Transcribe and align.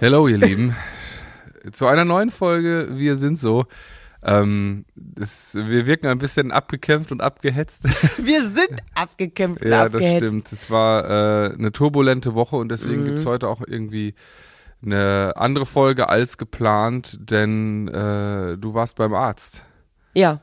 Hallo, 0.00 0.28
ihr 0.28 0.38
Lieben. 0.38 0.74
Zu 1.72 1.86
einer 1.86 2.04
neuen 2.04 2.30
Folge 2.30 2.88
Wir 2.92 3.16
sind 3.16 3.38
so. 3.38 3.64
Ähm, 4.22 4.84
das, 4.94 5.54
wir 5.54 5.86
wirken 5.86 6.06
ein 6.08 6.18
bisschen 6.18 6.50
abgekämpft 6.50 7.12
und 7.12 7.20
abgehetzt. 7.20 7.84
Wir 8.18 8.42
sind 8.42 8.70
abgekämpft 8.94 9.62
und 9.62 9.70
ja, 9.70 9.84
abgehetzt. 9.84 10.22
das 10.22 10.28
stimmt. 10.30 10.52
Es 10.52 10.70
war 10.70 11.04
äh, 11.50 11.54
eine 11.54 11.70
turbulente 11.70 12.34
Woche 12.34 12.56
und 12.56 12.70
deswegen 12.70 13.02
Mhm. 13.02 13.04
gibt's 13.06 13.26
heute 13.26 13.46
auch 13.48 13.60
irgendwie 13.64 14.14
eine 14.84 15.34
andere 15.36 15.64
Folge 15.64 16.08
als 16.08 16.38
geplant, 16.38 17.18
denn 17.20 17.86
äh, 17.88 18.56
du 18.58 18.74
warst 18.74 18.96
beim 18.96 19.14
Arzt. 19.14 19.64
Ja, 20.14 20.40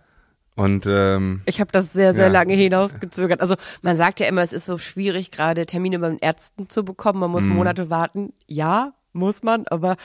Und 0.56 0.86
ähm, 0.88 1.42
ich 1.46 1.60
habe 1.60 1.72
das 1.74 1.92
sehr, 1.92 2.14
sehr 2.14 2.28
Ja. 2.28 2.32
lange 2.32 2.54
hinausgezögert. 2.54 3.42
Also 3.42 3.56
man 3.82 3.98
sagt 3.98 4.20
ja 4.22 4.28
immer, 4.28 4.44
es 4.44 4.54
ist 4.54 4.66
so 4.66 4.78
schwierig, 4.78 5.30
gerade 5.32 5.66
Termine 5.66 6.00
beim 6.00 6.18
Ärzten 6.22 6.70
zu 6.70 6.86
bekommen. 6.86 7.20
Man 7.20 7.30
Mhm. 7.32 7.34
muss 7.34 7.48
Monate 7.48 7.90
warten. 7.90 8.32
Ja, 8.48 8.94
muss 9.14 9.44
man, 9.44 9.66
aber 9.70 9.96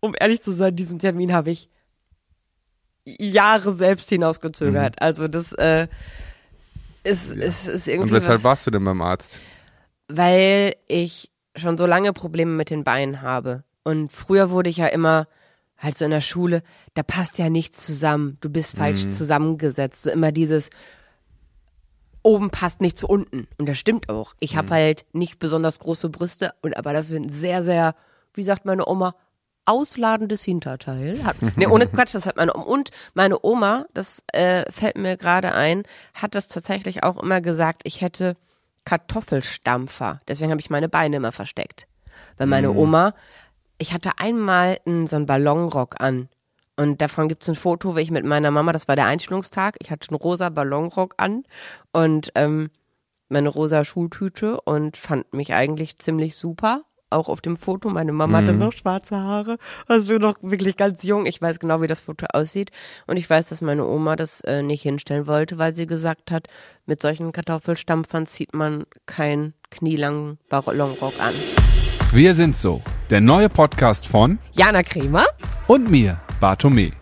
um 0.00 0.14
ehrlich 0.18 0.42
zu 0.42 0.52
sein, 0.52 0.74
diesen 0.74 0.98
Termin 0.98 1.32
habe 1.32 1.50
ich 1.50 1.68
Jahre 3.04 3.74
selbst 3.74 4.08
hinausgezögert. 4.08 5.00
Also 5.02 5.28
das 5.28 5.52
äh, 5.52 5.88
ist, 7.04 7.32
ist, 7.32 7.66
ist 7.68 7.88
irgendwie 7.88 8.10
Mhm. 8.10 8.14
und 8.16 8.22
weshalb 8.22 8.38
was, 8.38 8.44
warst 8.44 8.66
du 8.66 8.70
denn 8.70 8.84
beim 8.84 9.02
Arzt? 9.02 9.40
weil 10.08 10.74
ich 10.88 11.30
schon 11.56 11.78
so 11.78 11.86
lange 11.86 12.12
Probleme 12.12 12.50
mit 12.52 12.68
den 12.70 12.84
Beinen 12.84 13.22
habe. 13.22 13.64
Und 13.82 14.12
früher 14.12 14.50
wurde 14.50 14.68
ich 14.70 14.76
ja 14.78 14.86
immer 14.86 15.26
halt 15.78 15.96
so 15.98 16.04
in 16.04 16.10
der 16.10 16.20
Schule, 16.20 16.62
da 16.94 17.02
passt 17.02 17.38
ja 17.38 17.48
nichts 17.50 17.84
zusammen. 17.84 18.36
Du 18.40 18.50
bist 18.50 18.76
falsch 18.76 19.04
Mhm. 19.04 19.12
zusammengesetzt. 19.12 20.02
So 20.02 20.10
immer 20.10 20.30
dieses 20.30 20.70
oben 22.22 22.50
passt 22.50 22.80
nicht 22.80 22.96
zu 22.96 23.08
unten. 23.08 23.48
Und 23.58 23.68
das 23.68 23.78
stimmt 23.78 24.08
auch. 24.08 24.34
Ich 24.38 24.52
Mhm. 24.54 24.58
habe 24.58 24.70
halt 24.74 25.06
nicht 25.12 25.38
besonders 25.38 25.78
große 25.80 26.08
Brüste 26.08 26.52
und 26.62 26.76
aber 26.76 26.92
dafür 26.92 27.16
ein 27.18 27.30
sehr, 27.30 27.64
sehr, 27.64 27.94
wie 28.34 28.42
sagt 28.42 28.64
meine 28.64 28.86
Oma, 28.86 29.14
ausladendes 29.64 30.42
Hinterteil. 30.42 31.24
Hat, 31.24 31.36
nee, 31.56 31.66
ohne 31.66 31.86
Quatsch, 31.88 32.14
das 32.14 32.26
hat 32.26 32.36
meine 32.36 32.54
Oma. 32.54 32.64
Und 32.64 32.90
meine 33.14 33.38
Oma, 33.42 33.86
das 33.94 34.22
äh, 34.32 34.70
fällt 34.70 34.96
mir 34.96 35.16
gerade 35.16 35.52
ein, 35.52 35.84
hat 36.14 36.34
das 36.34 36.48
tatsächlich 36.48 37.02
auch 37.04 37.22
immer 37.22 37.40
gesagt, 37.40 37.82
ich 37.84 38.00
hätte 38.00 38.36
Kartoffelstampfer. 38.84 40.18
Deswegen 40.26 40.50
habe 40.50 40.60
ich 40.60 40.70
meine 40.70 40.88
Beine 40.88 41.16
immer 41.16 41.32
versteckt. 41.32 41.86
Weil 42.36 42.46
meine 42.46 42.72
Oma, 42.72 43.14
ich 43.78 43.92
hatte 43.92 44.12
einmal 44.18 44.78
einen, 44.86 45.06
so 45.06 45.16
einen 45.16 45.26
Ballonrock 45.26 46.00
an. 46.00 46.28
Und 46.76 47.00
davon 47.00 47.28
gibt 47.28 47.42
es 47.42 47.48
ein 47.48 47.54
Foto, 47.54 47.94
wo 47.94 47.98
ich 47.98 48.10
mit 48.10 48.24
meiner 48.24 48.50
Mama, 48.50 48.72
das 48.72 48.88
war 48.88 48.96
der 48.96 49.06
Einstellungstag, 49.06 49.76
ich 49.80 49.90
hatte 49.90 50.08
einen 50.08 50.16
rosa 50.16 50.48
Ballonrock 50.48 51.14
an 51.18 51.44
und 51.92 52.32
ähm, 52.34 52.70
meine 53.28 53.50
rosa 53.50 53.84
Schultüte 53.84 54.60
und 54.60 54.96
fand 54.96 55.32
mich 55.34 55.52
eigentlich 55.52 55.98
ziemlich 55.98 56.36
super. 56.36 56.82
Auch 57.12 57.28
auf 57.28 57.40
dem 57.40 57.56
Foto. 57.56 57.88
Meine 57.90 58.12
Mama 58.12 58.38
hatte 58.38 58.52
noch 58.52 58.72
schwarze 58.72 59.16
Haare. 59.16 59.58
Also 59.86 60.14
noch 60.14 60.36
wirklich 60.42 60.76
ganz 60.76 61.02
jung. 61.02 61.26
Ich 61.26 61.40
weiß 61.40 61.60
genau, 61.60 61.82
wie 61.82 61.86
das 61.86 62.00
Foto 62.00 62.26
aussieht. 62.32 62.70
Und 63.06 63.16
ich 63.16 63.28
weiß, 63.28 63.48
dass 63.50 63.62
meine 63.62 63.86
Oma 63.86 64.16
das 64.16 64.40
äh, 64.42 64.62
nicht 64.62 64.82
hinstellen 64.82 65.26
wollte, 65.26 65.58
weil 65.58 65.72
sie 65.72 65.86
gesagt 65.86 66.30
hat, 66.30 66.48
mit 66.86 67.02
solchen 67.02 67.32
Kartoffelstampfern 67.32 68.26
zieht 68.26 68.54
man 68.54 68.84
keinen 69.06 69.54
knielangen 69.70 70.38
Ballonrock 70.48 71.14
an. 71.20 71.34
Wir 72.12 72.34
sind 72.34 72.56
so. 72.56 72.82
Der 73.10 73.20
neue 73.20 73.48
Podcast 73.48 74.06
von 74.06 74.38
Jana 74.52 74.82
Kremer? 74.82 75.24
und 75.66 75.90
mir, 75.90 76.20
Bartome. 76.40 77.01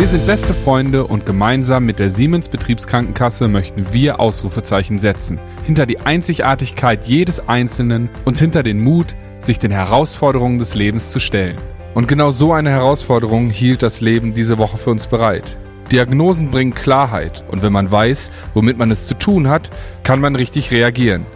Wir 0.00 0.06
sind 0.06 0.26
beste 0.26 0.54
Freunde 0.54 1.06
und 1.06 1.26
gemeinsam 1.26 1.84
mit 1.84 1.98
der 1.98 2.08
Siemens 2.08 2.48
Betriebskrankenkasse 2.48 3.48
möchten 3.48 3.92
wir 3.92 4.18
Ausrufezeichen 4.18 4.98
setzen. 4.98 5.38
Hinter 5.66 5.84
die 5.84 6.00
Einzigartigkeit 6.00 7.04
jedes 7.04 7.46
Einzelnen 7.50 8.08
und 8.24 8.38
hinter 8.38 8.62
den 8.62 8.82
Mut, 8.82 9.14
sich 9.40 9.58
den 9.58 9.70
Herausforderungen 9.70 10.58
des 10.58 10.74
Lebens 10.74 11.10
zu 11.10 11.20
stellen. 11.20 11.58
Und 11.92 12.08
genau 12.08 12.30
so 12.30 12.54
eine 12.54 12.70
Herausforderung 12.70 13.50
hielt 13.50 13.82
das 13.82 14.00
Leben 14.00 14.32
diese 14.32 14.56
Woche 14.56 14.78
für 14.78 14.88
uns 14.88 15.06
bereit. 15.06 15.58
Diagnosen 15.92 16.50
bringen 16.50 16.72
Klarheit 16.74 17.44
und 17.50 17.62
wenn 17.62 17.74
man 17.74 17.92
weiß, 17.92 18.30
womit 18.54 18.78
man 18.78 18.90
es 18.90 19.06
zu 19.06 19.18
tun 19.18 19.48
hat, 19.48 19.68
kann 20.02 20.22
man 20.22 20.34
richtig 20.34 20.70
reagieren. 20.70 21.26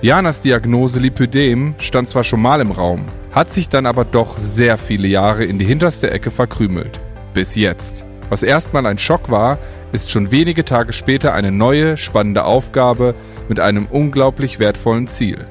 Janas 0.00 0.42
Diagnose 0.42 1.00
Lipödem 1.00 1.74
stand 1.78 2.06
zwar 2.06 2.22
schon 2.22 2.40
mal 2.40 2.60
im 2.60 2.70
Raum, 2.70 3.04
hat 3.32 3.50
sich 3.50 3.68
dann 3.68 3.84
aber 3.84 4.04
doch 4.04 4.38
sehr 4.38 4.78
viele 4.78 5.08
Jahre 5.08 5.44
in 5.44 5.58
die 5.58 5.64
hinterste 5.64 6.12
Ecke 6.12 6.30
verkrümelt. 6.30 7.00
Bis 7.34 7.56
jetzt. 7.56 8.06
Was 8.32 8.42
erstmal 8.42 8.86
ein 8.86 8.96
Schock 8.96 9.30
war, 9.30 9.58
ist 9.92 10.10
schon 10.10 10.30
wenige 10.30 10.64
Tage 10.64 10.94
später 10.94 11.34
eine 11.34 11.52
neue, 11.52 11.98
spannende 11.98 12.44
Aufgabe 12.44 13.14
mit 13.46 13.60
einem 13.60 13.84
unglaublich 13.84 14.58
wertvollen 14.58 15.06
Ziel. 15.06 15.44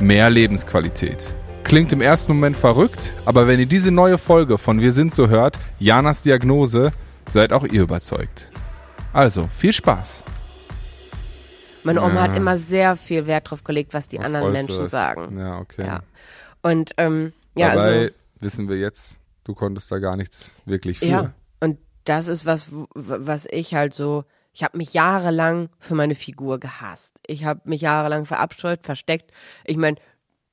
Mehr 0.00 0.28
Lebensqualität. 0.28 1.34
Klingt 1.64 1.94
im 1.94 2.02
ersten 2.02 2.34
Moment 2.34 2.54
verrückt, 2.58 3.14
aber 3.24 3.48
wenn 3.48 3.58
ihr 3.58 3.64
diese 3.64 3.90
neue 3.90 4.18
Folge 4.18 4.58
von 4.58 4.82
Wir 4.82 4.92
sind 4.92 5.14
so 5.14 5.30
hört, 5.30 5.58
Janas 5.78 6.20
Diagnose, 6.20 6.92
seid 7.26 7.54
auch 7.54 7.64
ihr 7.64 7.80
überzeugt. 7.80 8.50
Also, 9.14 9.48
viel 9.56 9.72
Spaß. 9.72 10.22
Meine 11.84 12.02
Oma 12.02 12.16
Ja. 12.16 12.20
hat 12.24 12.36
immer 12.36 12.58
sehr 12.58 12.96
viel 12.96 13.26
Wert 13.26 13.50
drauf 13.50 13.64
gelegt, 13.64 13.94
was 13.94 14.08
die 14.08 14.18
Auf 14.18 14.26
anderen 14.26 14.52
Menschen 14.52 14.72
Äußeres. 14.72 14.90
sagen. 14.90 15.38
Ja, 15.38 15.58
okay. 15.58 15.86
Ja. 15.86 16.00
Und 16.60 16.90
ähm, 16.98 17.32
ja, 17.56 17.70
Dabei 17.70 17.82
also 17.82 18.14
wissen 18.40 18.68
wir 18.68 18.76
jetzt, 18.76 19.20
du 19.44 19.54
konntest 19.54 19.90
da 19.90 19.96
gar 20.00 20.16
nichts 20.18 20.56
wirklich 20.66 20.98
für. 20.98 21.06
ja. 21.06 21.32
Das 22.06 22.28
ist 22.28 22.46
was, 22.46 22.68
was 22.94 23.46
ich 23.50 23.74
halt 23.74 23.92
so. 23.92 24.24
Ich 24.54 24.62
habe 24.64 24.78
mich 24.78 24.94
jahrelang 24.94 25.68
für 25.78 25.94
meine 25.94 26.14
Figur 26.14 26.58
gehasst. 26.58 27.20
Ich 27.26 27.44
habe 27.44 27.60
mich 27.64 27.82
jahrelang 27.82 28.24
verabscheut, 28.24 28.84
versteckt. 28.84 29.30
Ich 29.64 29.76
meine, 29.76 29.96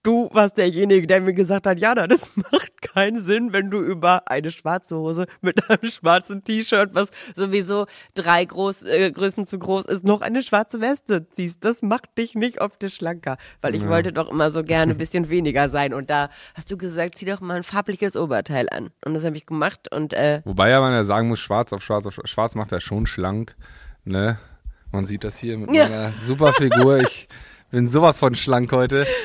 du 0.03 0.29
warst 0.33 0.57
derjenige, 0.57 1.07
der 1.07 1.21
mir 1.21 1.33
gesagt 1.33 1.65
hat, 1.65 1.79
Jana, 1.79 2.07
das 2.07 2.31
macht 2.35 2.81
keinen 2.81 3.23
Sinn, 3.23 3.53
wenn 3.53 3.71
du 3.71 3.79
über 3.79 4.29
eine 4.29 4.51
schwarze 4.51 4.97
Hose 4.97 5.25
mit 5.41 5.69
einem 5.69 5.89
schwarzen 5.89 6.43
T-Shirt, 6.43 6.91
was 6.93 7.09
sowieso 7.35 7.87
drei 8.13 8.45
Groß, 8.45 8.83
äh, 8.83 9.11
Größen 9.11 9.45
zu 9.45 9.57
groß 9.57 9.85
ist, 9.85 10.03
noch 10.03 10.21
eine 10.21 10.43
schwarze 10.43 10.79
Weste 10.81 11.27
ziehst. 11.29 11.63
Das 11.65 11.81
macht 11.81 12.17
dich 12.17 12.35
nicht 12.35 12.61
optisch 12.61 12.95
schlanker. 12.95 13.37
Weil 13.61 13.75
ich 13.75 13.87
wollte 13.87 14.13
doch 14.13 14.29
immer 14.29 14.51
so 14.51 14.63
gerne 14.63 14.91
ein 14.93 14.97
bisschen 14.99 15.29
weniger 15.29 15.69
sein. 15.69 15.93
Und 15.93 16.09
da 16.09 16.29
hast 16.55 16.69
du 16.69 16.77
gesagt, 16.77 17.15
zieh 17.15 17.25
doch 17.25 17.41
mal 17.41 17.55
ein 17.57 17.63
farbliches 17.63 18.15
Oberteil 18.15 18.67
an. 18.69 18.91
Und 19.05 19.13
das 19.15 19.23
habe 19.25 19.37
ich 19.37 19.45
gemacht 19.45 19.91
und 19.91 20.13
äh, 20.13 20.41
Wobei 20.45 20.69
ja 20.69 20.79
man 20.81 20.93
ja 20.93 21.03
sagen 21.03 21.29
muss, 21.29 21.39
schwarz 21.39 21.73
auf 21.73 21.81
schwarz 21.81 22.05
auf 22.05 22.13
schwarz, 22.13 22.29
schwarz 22.29 22.55
macht 22.55 22.71
er 22.71 22.81
schon 22.81 23.05
schlank, 23.07 23.55
ne? 24.03 24.37
Man 24.91 25.05
sieht 25.05 25.23
das 25.23 25.37
hier 25.39 25.57
mit 25.57 25.71
Ja. 25.71 25.85
meiner 25.85 26.11
super 26.11 26.53
Figur. 26.53 26.99
Ich 26.99 27.27
bin 27.71 27.89
sowas 27.89 28.19
von 28.19 28.35
schlank 28.35 28.71
heute. 28.71 29.07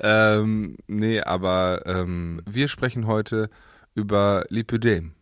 Ähm, 0.00 0.76
nee, 0.86 1.20
aber 1.20 1.82
ähm, 1.86 2.42
wir 2.48 2.68
sprechen 2.68 3.06
heute 3.06 3.48
über 3.94 4.44
Lipödem 4.48 5.12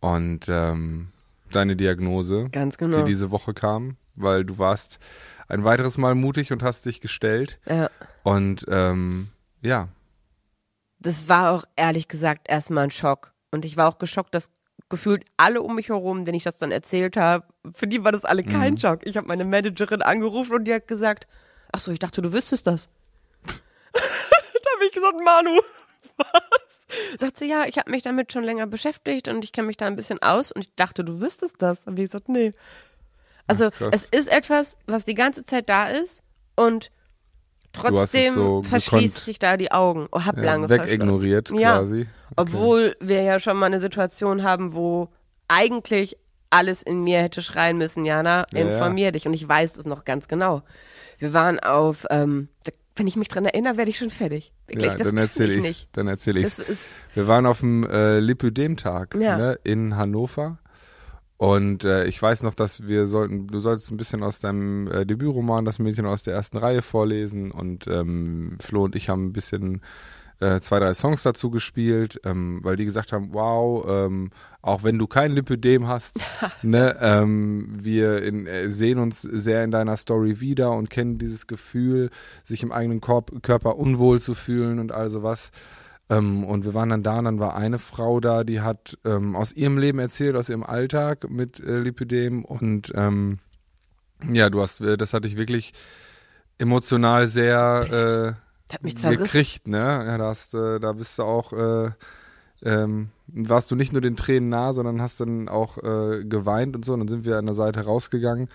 und 0.00 0.48
ähm, 0.48 1.08
deine 1.52 1.76
Diagnose, 1.76 2.48
ganz 2.50 2.78
genau. 2.78 2.98
die 2.98 3.04
diese 3.04 3.30
Woche 3.30 3.54
kam, 3.54 3.96
weil 4.14 4.44
du 4.44 4.58
warst 4.58 4.98
ein 5.48 5.64
weiteres 5.64 5.98
Mal 5.98 6.14
mutig 6.14 6.52
und 6.52 6.62
hast 6.62 6.86
dich 6.86 7.00
gestellt. 7.00 7.58
ja. 7.68 7.90
Und 8.22 8.66
ähm, 8.68 9.28
ja, 9.62 9.88
das 11.00 11.28
war 11.28 11.50
auch 11.50 11.64
ehrlich 11.76 12.08
gesagt 12.08 12.48
erstmal 12.48 12.84
ein 12.84 12.90
Schock. 12.90 13.32
Und 13.50 13.64
ich 13.64 13.76
war 13.76 13.88
auch 13.88 13.98
geschockt, 13.98 14.34
dass 14.34 14.52
gefühlt 14.88 15.24
alle 15.36 15.62
um 15.62 15.74
mich 15.74 15.88
herum, 15.88 16.24
denen 16.24 16.36
ich 16.36 16.44
das 16.44 16.58
dann 16.58 16.72
erzählt 16.72 17.16
habe, 17.16 17.46
für 17.72 17.86
die 17.86 18.04
war 18.04 18.12
das 18.12 18.24
alle 18.24 18.44
kein 18.44 18.78
Schock. 18.78 19.06
Ich 19.06 19.16
habe 19.16 19.26
meine 19.26 19.44
Managerin 19.44 20.02
angerufen 20.02 20.54
und 20.54 20.64
die 20.64 20.74
hat 20.74 20.86
gesagt, 20.86 21.26
ach 21.72 21.80
so, 21.80 21.90
ich 21.90 21.98
dachte, 21.98 22.22
du 22.22 22.32
wüsstest 22.32 22.66
das. 22.66 22.90
Habe 24.80 24.86
ich 24.86 24.92
gesagt, 24.92 25.16
Manu, 25.22 25.60
was? 26.16 27.20
Sagt 27.20 27.38
sie, 27.38 27.46
ja, 27.46 27.64
ich 27.66 27.78
habe 27.78 27.90
mich 27.90 28.02
damit 28.02 28.32
schon 28.32 28.42
länger 28.42 28.66
beschäftigt 28.66 29.28
und 29.28 29.44
ich 29.44 29.52
kenne 29.52 29.68
mich 29.68 29.76
da 29.76 29.86
ein 29.86 29.96
bisschen 29.96 30.20
aus 30.22 30.50
und 30.50 30.62
ich 30.62 30.74
dachte, 30.74 31.04
du 31.04 31.20
wüsstest 31.20 31.56
das. 31.58 31.84
Und 31.84 31.98
ich 31.98 32.06
gesagt, 32.06 32.28
nee. 32.28 32.52
Also 33.46 33.70
krass. 33.70 33.90
es 33.92 34.04
ist 34.06 34.32
etwas, 34.32 34.76
was 34.86 35.04
die 35.04 35.14
ganze 35.14 35.44
Zeit 35.44 35.68
da 35.68 35.88
ist 35.88 36.22
und 36.56 36.90
trotzdem 37.72 38.34
so 38.34 38.62
verschließt 38.62 39.24
sich 39.24 39.38
da 39.38 39.56
die 39.56 39.70
Augen. 39.70 40.08
Oh, 40.10 40.24
hab 40.24 40.36
ja 40.36 40.44
lange 40.44 40.68
wegignoriert. 40.68 41.50
Ja. 41.50 41.78
quasi. 41.78 42.08
Obwohl 42.36 42.96
wir 43.00 43.22
ja 43.22 43.38
schon 43.38 43.56
mal 43.56 43.66
eine 43.66 43.80
Situation 43.80 44.42
haben, 44.42 44.74
wo 44.74 45.08
eigentlich 45.48 46.16
alles 46.50 46.82
in 46.82 47.04
mir 47.04 47.20
hätte 47.20 47.42
schreien 47.42 47.76
müssen, 47.76 48.04
Jana, 48.04 48.46
Ja, 48.52 48.60
informier 48.60 49.12
dich. 49.12 49.26
Und 49.26 49.34
ich 49.34 49.48
weiß 49.48 49.76
es 49.76 49.84
noch 49.84 50.04
ganz 50.04 50.26
genau. 50.26 50.62
Wir 51.18 51.32
waren 51.32 51.60
auf, 51.60 52.06
ähm, 52.10 52.48
wenn 53.00 53.06
ich 53.06 53.16
mich 53.16 53.28
dran 53.28 53.46
erinnere, 53.46 53.78
werde 53.78 53.90
ich 53.90 53.96
schon 53.98 54.10
fertig. 54.10 54.52
Wirklich, 54.66 54.84
Ja, 54.90 54.94
das 54.96 55.06
dann 55.06 55.16
erzähle 55.16 55.52
ich 55.52 55.56
ich, 55.58 55.62
nicht. 55.64 55.88
dann 55.92 56.06
erzähle 56.06 56.40
ich. 56.40 56.52
Wir 57.14 57.26
waren 57.26 57.46
auf 57.46 57.60
dem 57.60 57.84
äh, 57.84 58.20
Lipödem-Tag 58.20 59.16
Ja. 59.18 59.38
ne, 59.38 59.58
in 59.64 59.96
Hannover. 59.96 60.58
Und 61.38 61.84
äh, 61.84 62.04
ich 62.04 62.20
weiß 62.20 62.42
noch, 62.42 62.52
dass 62.52 62.86
wir 62.86 63.06
sollten, 63.06 63.46
du 63.46 63.60
solltest 63.60 63.90
ein 63.90 63.96
bisschen 63.96 64.22
aus 64.22 64.40
deinem 64.40 64.86
äh, 64.88 65.06
Debütroman 65.06 65.64
Das 65.64 65.78
Mädchen 65.78 66.04
aus 66.04 66.22
der 66.22 66.34
ersten 66.34 66.58
Reihe 66.58 66.82
vorlesen. 66.82 67.50
Und 67.50 67.86
ähm, 67.86 68.58
Flo 68.60 68.84
und 68.84 68.94
ich 68.94 69.08
haben 69.08 69.24
ein 69.28 69.32
bisschen 69.32 69.80
äh, 70.40 70.60
zwei, 70.60 70.78
drei 70.78 70.94
Songs 70.94 71.22
dazu 71.22 71.50
gespielt, 71.50 72.20
ähm, 72.24 72.60
weil 72.62 72.76
die 72.76 72.86
gesagt 72.86 73.12
haben, 73.12 73.32
wow, 73.32 73.84
ähm, 73.86 74.30
auch 74.62 74.82
wenn 74.82 74.98
du 74.98 75.06
kein 75.06 75.32
Lipödem 75.32 75.86
hast, 75.86 76.20
ne, 76.62 76.96
ähm, 77.00 77.68
wir 77.78 78.22
in, 78.22 78.46
äh, 78.46 78.70
sehen 78.70 78.98
uns 78.98 79.20
sehr 79.22 79.62
in 79.64 79.70
deiner 79.70 79.96
Story 79.96 80.40
wieder 80.40 80.72
und 80.72 80.90
kennen 80.90 81.18
dieses 81.18 81.46
Gefühl, 81.46 82.10
sich 82.42 82.62
im 82.62 82.72
eigenen 82.72 83.00
Korb, 83.00 83.42
Körper 83.42 83.76
unwohl 83.76 84.18
zu 84.18 84.34
fühlen 84.34 84.78
und 84.78 84.92
all 84.92 85.10
sowas. 85.10 85.50
Ähm, 86.08 86.44
und 86.44 86.64
wir 86.64 86.74
waren 86.74 86.88
dann 86.88 87.02
da 87.02 87.18
und 87.18 87.26
dann 87.26 87.38
war 87.38 87.54
eine 87.54 87.78
Frau 87.78 88.18
da, 88.18 88.42
die 88.42 88.62
hat 88.62 88.98
ähm, 89.04 89.36
aus 89.36 89.52
ihrem 89.52 89.76
Leben 89.78 89.98
erzählt, 89.98 90.36
aus 90.36 90.48
ihrem 90.48 90.64
Alltag 90.64 91.30
mit 91.30 91.60
äh, 91.60 91.78
Lipidem 91.78 92.44
und 92.44 92.92
ähm, 92.94 93.38
ja, 94.26 94.50
du 94.50 94.60
hast, 94.60 94.80
äh, 94.80 94.96
das 94.96 95.12
hatte 95.12 95.28
ich 95.28 95.36
wirklich 95.36 95.72
emotional 96.58 97.26
sehr 97.28 98.36
Das 98.70 98.74
hat 98.76 98.82
mich 98.84 98.96
zerrissen. 98.96 99.24
gekriegt, 99.24 99.68
ne? 99.68 99.78
Ja, 100.06 100.18
da 100.18 100.26
hast, 100.28 100.54
äh, 100.54 100.78
da 100.80 100.92
bist 100.92 101.18
du 101.18 101.22
auch, 101.24 101.52
äh, 101.52 101.90
ähm, 102.62 103.10
warst 103.26 103.70
du 103.70 103.76
nicht 103.76 103.92
nur 103.92 104.00
den 104.02 104.16
Tränen 104.16 104.48
nah, 104.48 104.72
sondern 104.72 105.00
hast 105.00 105.20
dann 105.20 105.48
auch 105.48 105.78
äh, 105.78 106.24
geweint 106.24 106.76
und 106.76 106.84
so. 106.84 106.92
Und 106.92 107.00
dann 107.00 107.08
sind 107.08 107.24
wir 107.24 107.38
an 107.38 107.46
der 107.46 107.54
Seite 107.54 107.84
rausgegangen. 107.84 108.48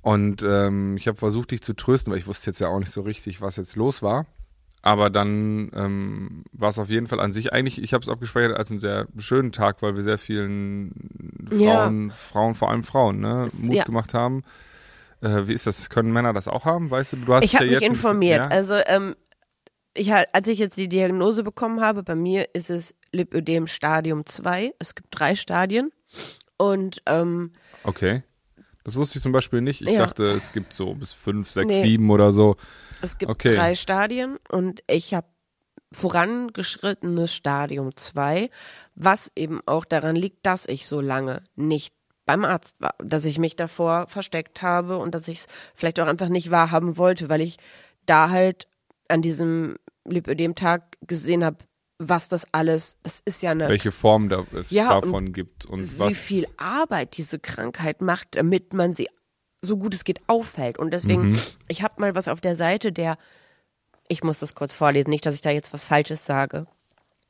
Und 0.00 0.42
ähm, 0.46 0.96
ich 0.96 1.06
habe 1.08 1.16
versucht, 1.16 1.50
dich 1.52 1.62
zu 1.62 1.74
trösten, 1.74 2.12
weil 2.12 2.18
ich 2.18 2.26
wusste 2.26 2.50
jetzt 2.50 2.58
ja 2.60 2.68
auch 2.68 2.78
nicht 2.78 2.90
so 2.90 3.02
richtig, 3.02 3.40
was 3.40 3.56
jetzt 3.56 3.76
los 3.76 4.02
war. 4.02 4.26
Aber 4.84 5.10
dann 5.10 5.70
ähm, 5.76 6.44
war 6.52 6.70
es 6.70 6.78
auf 6.80 6.90
jeden 6.90 7.06
Fall 7.06 7.20
an 7.20 7.32
sich 7.32 7.52
eigentlich, 7.52 7.80
ich 7.80 7.94
habe 7.94 8.02
es 8.02 8.08
abgespeichert 8.08 8.56
als 8.56 8.70
einen 8.70 8.80
sehr 8.80 9.06
schönen 9.18 9.52
Tag, 9.52 9.80
weil 9.80 9.94
wir 9.94 10.02
sehr 10.02 10.18
vielen 10.18 11.48
Ja. 11.52 11.84
Frauen, 11.84 12.10
Frauen, 12.10 12.54
vor 12.56 12.70
allem 12.70 12.82
Frauen, 12.82 13.20
ne, 13.20 13.46
Mut 13.60 13.74
ja. 13.76 13.84
gemacht 13.84 14.12
haben. 14.12 14.42
Äh, 15.20 15.46
wie 15.46 15.52
ist 15.52 15.68
das? 15.68 15.88
Können 15.88 16.12
Männer 16.12 16.32
das 16.32 16.48
auch 16.48 16.64
haben? 16.64 16.90
Weißt 16.90 17.12
du, 17.12 17.18
du 17.18 17.32
hast 17.32 17.44
Ich 17.44 17.50
dich 17.52 17.60
habe 17.60 17.66
ja 17.66 17.70
mich 17.74 17.78
bisschen- 17.80 17.94
informiert. 17.94 18.38
ja? 18.40 18.48
Also 18.48 18.74
ähm, 18.86 19.14
ich, 19.94 20.12
als 20.12 20.48
ich 20.48 20.58
jetzt 20.58 20.76
die 20.76 20.88
Diagnose 20.88 21.42
bekommen 21.42 21.80
habe, 21.80 22.02
bei 22.02 22.14
mir 22.14 22.54
ist 22.54 22.70
es 22.70 22.94
Lipödem 23.12 23.66
Stadium 23.66 24.24
2. 24.26 24.74
Es 24.78 24.94
gibt 24.94 25.08
drei 25.10 25.34
Stadien. 25.34 25.90
Und 26.56 27.02
ähm, 27.06 27.52
Okay. 27.84 28.22
Das 28.84 28.96
wusste 28.96 29.18
ich 29.18 29.22
zum 29.22 29.30
Beispiel 29.32 29.60
nicht. 29.60 29.80
Ich 29.82 29.90
Ja. 29.90 29.98
dachte, 30.06 30.24
es 30.26 30.50
gibt 30.52 30.72
so 30.74 30.94
bis 30.94 31.12
fünf, 31.12 31.48
sechs, 31.50 31.68
Nee. 31.68 31.82
sieben 31.82 32.10
oder 32.10 32.32
so. 32.32 32.56
es 33.00 33.16
gibt 33.18 33.30
Okay. 33.30 33.54
drei 33.54 33.74
Stadien 33.76 34.38
und 34.50 34.82
ich 34.88 35.14
habe 35.14 35.26
vorangeschrittenes 35.92 37.34
Stadium 37.34 37.94
2, 37.96 38.50
was 38.94 39.30
eben 39.36 39.60
auch 39.66 39.84
daran 39.84 40.16
liegt, 40.16 40.44
dass 40.46 40.66
ich 40.66 40.86
so 40.86 41.00
lange 41.00 41.42
nicht 41.54 41.94
beim 42.24 42.44
Arzt 42.44 42.80
war, 42.80 42.94
dass 42.98 43.24
ich 43.24 43.38
mich 43.38 43.56
davor 43.56 44.06
versteckt 44.08 44.62
habe 44.62 44.98
und 44.98 45.14
dass 45.14 45.28
ich 45.28 45.38
es 45.40 45.46
vielleicht 45.74 46.00
auch 46.00 46.06
einfach 46.06 46.28
nicht 46.28 46.50
wahrhaben 46.50 46.96
wollte, 46.96 47.28
weil 47.28 47.40
ich 47.40 47.58
da 48.06 48.30
halt 48.30 48.68
an 49.08 49.22
diesem 49.22 49.76
Lipödem-Tag 50.06 50.96
gesehen 51.06 51.44
habe, 51.44 51.58
was 51.98 52.28
das 52.28 52.46
alles, 52.52 52.96
das 53.02 53.22
ist 53.24 53.42
ja 53.42 53.52
eine 53.52 53.68
Welche 53.68 53.92
Form 53.92 54.28
da 54.28 54.44
es 54.56 54.70
Ja, 54.70 55.00
davon 55.00 55.32
gibt 55.32 55.66
und 55.66 55.80
wie 55.94 55.98
was. 55.98 56.12
viel 56.14 56.46
Arbeit 56.56 57.16
diese 57.16 57.38
Krankheit 57.38 58.00
macht, 58.00 58.34
damit 58.36 58.72
man 58.72 58.92
sie 58.92 59.08
so 59.64 59.76
gut 59.76 59.94
es 59.94 60.02
geht 60.02 60.20
auffällt. 60.26 60.78
Und 60.78 60.90
deswegen, 60.92 61.28
Mhm. 61.30 61.40
ich 61.68 61.82
habe 61.82 62.00
mal 62.00 62.14
was 62.16 62.26
auf 62.26 62.40
der 62.40 62.56
Seite 62.56 62.90
der, 62.90 63.16
ich 64.08 64.24
muss 64.24 64.40
das 64.40 64.56
kurz 64.56 64.74
vorlesen, 64.74 65.10
nicht, 65.10 65.24
dass 65.24 65.36
ich 65.36 65.40
da 65.42 65.50
jetzt 65.50 65.72
was 65.72 65.84
Falsches 65.84 66.26
sage. 66.26 66.66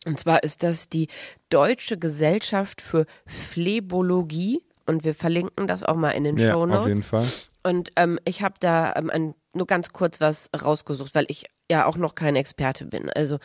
Und 0.07 0.19
zwar 0.19 0.43
ist 0.43 0.63
das 0.63 0.89
die 0.89 1.09
Deutsche 1.51 1.99
Gesellschaft 1.99 2.81
für 2.81 3.05
Phlebologie. 3.27 4.63
Und 4.87 5.05
wir 5.05 5.15
verlinken 5.15 5.69
das 5.69 5.85
auch 5.85 5.95
mal 5.95 6.11
in 6.11 6.25
den 6.25 6.37
ja, 6.39 6.51
Show 6.51 6.63
auf 6.65 6.71
jeden 6.87 6.99
Notes. 6.99 7.05
Fall. 7.05 7.27
Und 7.63 7.93
ähm, 7.97 8.19
ich 8.25 8.43
habe 8.43 8.55
da 8.59 8.95
ähm, 8.97 9.11
ein, 9.11 9.35
nur 9.55 9.67
ganz 9.67 9.91
kurz 9.93 10.21
was 10.21 10.51
rausgesucht, 10.61 11.15
weil 11.15 11.27
ich 11.29 11.47
ja 11.73 11.87
auch 11.87 11.97
noch 11.97 12.15
kein 12.15 12.37
Experte 12.37 12.85
bin. 12.85 13.11
Also 13.11 13.39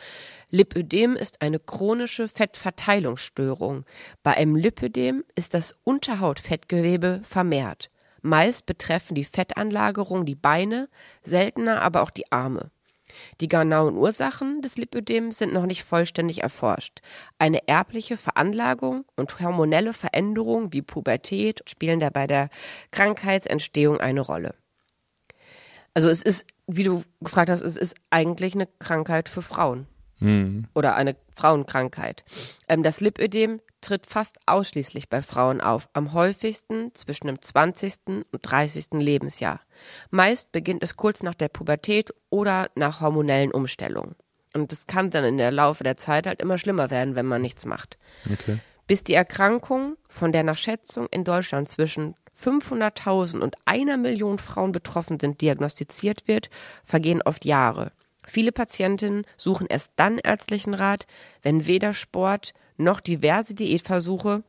Lipödem 0.50 1.16
ist 1.16 1.42
eine 1.42 1.58
chronische 1.58 2.28
Fettverteilungsstörung. 2.28 3.84
Bei 4.22 4.36
einem 4.36 4.54
Lipödem 4.54 5.24
ist 5.34 5.54
das 5.54 5.74
Unterhautfettgewebe 5.84 7.22
vermehrt. 7.24 7.90
Meist 8.20 8.66
betreffen 8.66 9.14
die 9.14 9.24
Fettanlagerung 9.24 10.26
die 10.26 10.34
Beine, 10.34 10.88
seltener 11.22 11.82
aber 11.82 12.02
auch 12.02 12.10
die 12.10 12.30
Arme. 12.30 12.70
Die 13.40 13.48
genauen 13.48 13.96
Ursachen 13.96 14.60
des 14.60 14.76
Lipödems 14.76 15.38
sind 15.38 15.54
noch 15.54 15.64
nicht 15.64 15.82
vollständig 15.82 16.42
erforscht. 16.42 17.00
Eine 17.38 17.66
erbliche 17.66 18.18
Veranlagung 18.18 19.06
und 19.16 19.40
hormonelle 19.40 19.94
Veränderungen 19.94 20.72
wie 20.74 20.82
Pubertät 20.82 21.62
spielen 21.66 22.00
dabei 22.00 22.26
der 22.26 22.50
Krankheitsentstehung 22.90 23.98
eine 23.98 24.20
Rolle. 24.20 24.54
Also 25.98 26.10
es 26.10 26.22
ist, 26.22 26.46
wie 26.68 26.84
du 26.84 27.02
gefragt 27.20 27.50
hast, 27.50 27.62
es 27.62 27.74
ist 27.74 27.96
eigentlich 28.10 28.54
eine 28.54 28.68
Krankheit 28.78 29.28
für 29.28 29.42
Frauen 29.42 29.88
oder 30.72 30.94
eine 30.94 31.16
Frauenkrankheit. 31.34 32.22
Ähm, 32.68 32.84
das 32.84 33.00
Lipödem 33.00 33.60
tritt 33.80 34.06
fast 34.06 34.38
ausschließlich 34.46 35.08
bei 35.08 35.22
Frauen 35.22 35.60
auf, 35.60 35.88
am 35.94 36.12
häufigsten 36.12 36.94
zwischen 36.94 37.26
dem 37.26 37.42
20. 37.42 37.94
und 38.30 38.40
30. 38.42 38.90
Lebensjahr. 38.92 39.60
Meist 40.10 40.52
beginnt 40.52 40.84
es 40.84 40.94
kurz 40.94 41.24
nach 41.24 41.34
der 41.34 41.48
Pubertät 41.48 42.14
oder 42.30 42.70
nach 42.76 43.00
hormonellen 43.00 43.50
Umstellungen. 43.50 44.14
Und 44.54 44.72
es 44.72 44.86
kann 44.86 45.10
dann 45.10 45.24
in 45.24 45.36
der 45.36 45.50
Laufe 45.50 45.82
der 45.82 45.96
Zeit 45.96 46.28
halt 46.28 46.40
immer 46.40 46.58
schlimmer 46.58 46.92
werden, 46.92 47.16
wenn 47.16 47.26
man 47.26 47.42
nichts 47.42 47.66
macht. 47.66 47.98
Okay. 48.32 48.60
Bis 48.86 49.02
die 49.02 49.14
Erkrankung, 49.14 49.96
von 50.08 50.30
der 50.30 50.44
nach 50.44 50.58
Schätzung 50.58 51.08
in 51.10 51.24
Deutschland 51.24 51.68
zwischen 51.68 52.14
500.000 52.38 53.40
und 53.40 53.56
einer 53.64 53.96
Million 53.96 54.38
Frauen 54.38 54.72
betroffen 54.72 55.18
sind, 55.20 55.40
diagnostiziert 55.40 56.28
wird, 56.28 56.50
vergehen 56.84 57.22
oft 57.22 57.44
Jahre. 57.44 57.92
Viele 58.26 58.52
Patientinnen 58.52 59.24
suchen 59.36 59.66
erst 59.68 59.94
dann 59.96 60.18
ärztlichen 60.18 60.74
Rat, 60.74 61.06
wenn 61.42 61.66
weder 61.66 61.94
Sport 61.94 62.52
noch 62.76 63.00
diverse 63.00 63.54
Diätversuche, 63.54 64.44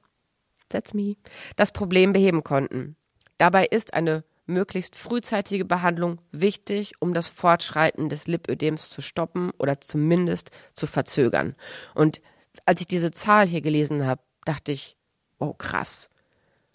that's 0.67 0.93
me, 0.93 1.15
das 1.55 1.71
Problem 1.71 2.13
beheben 2.13 2.43
konnten. 2.43 2.95
Dabei 3.37 3.65
ist 3.65 3.93
eine 3.93 4.23
möglichst 4.45 4.95
frühzeitige 4.95 5.63
Behandlung 5.63 6.19
wichtig, 6.31 6.93
um 6.99 7.13
das 7.13 7.27
Fortschreiten 7.27 8.09
des 8.09 8.27
Lipödems 8.27 8.89
zu 8.89 9.01
stoppen 9.01 9.51
oder 9.57 9.79
zumindest 9.79 10.51
zu 10.73 10.87
verzögern. 10.87 11.55
Und 11.95 12.21
als 12.65 12.81
ich 12.81 12.87
diese 12.87 13.11
Zahl 13.11 13.47
hier 13.47 13.61
gelesen 13.61 14.05
habe, 14.05 14.21
dachte 14.43 14.71
ich, 14.71 14.97
oh 15.39 15.53
krass. 15.53 16.09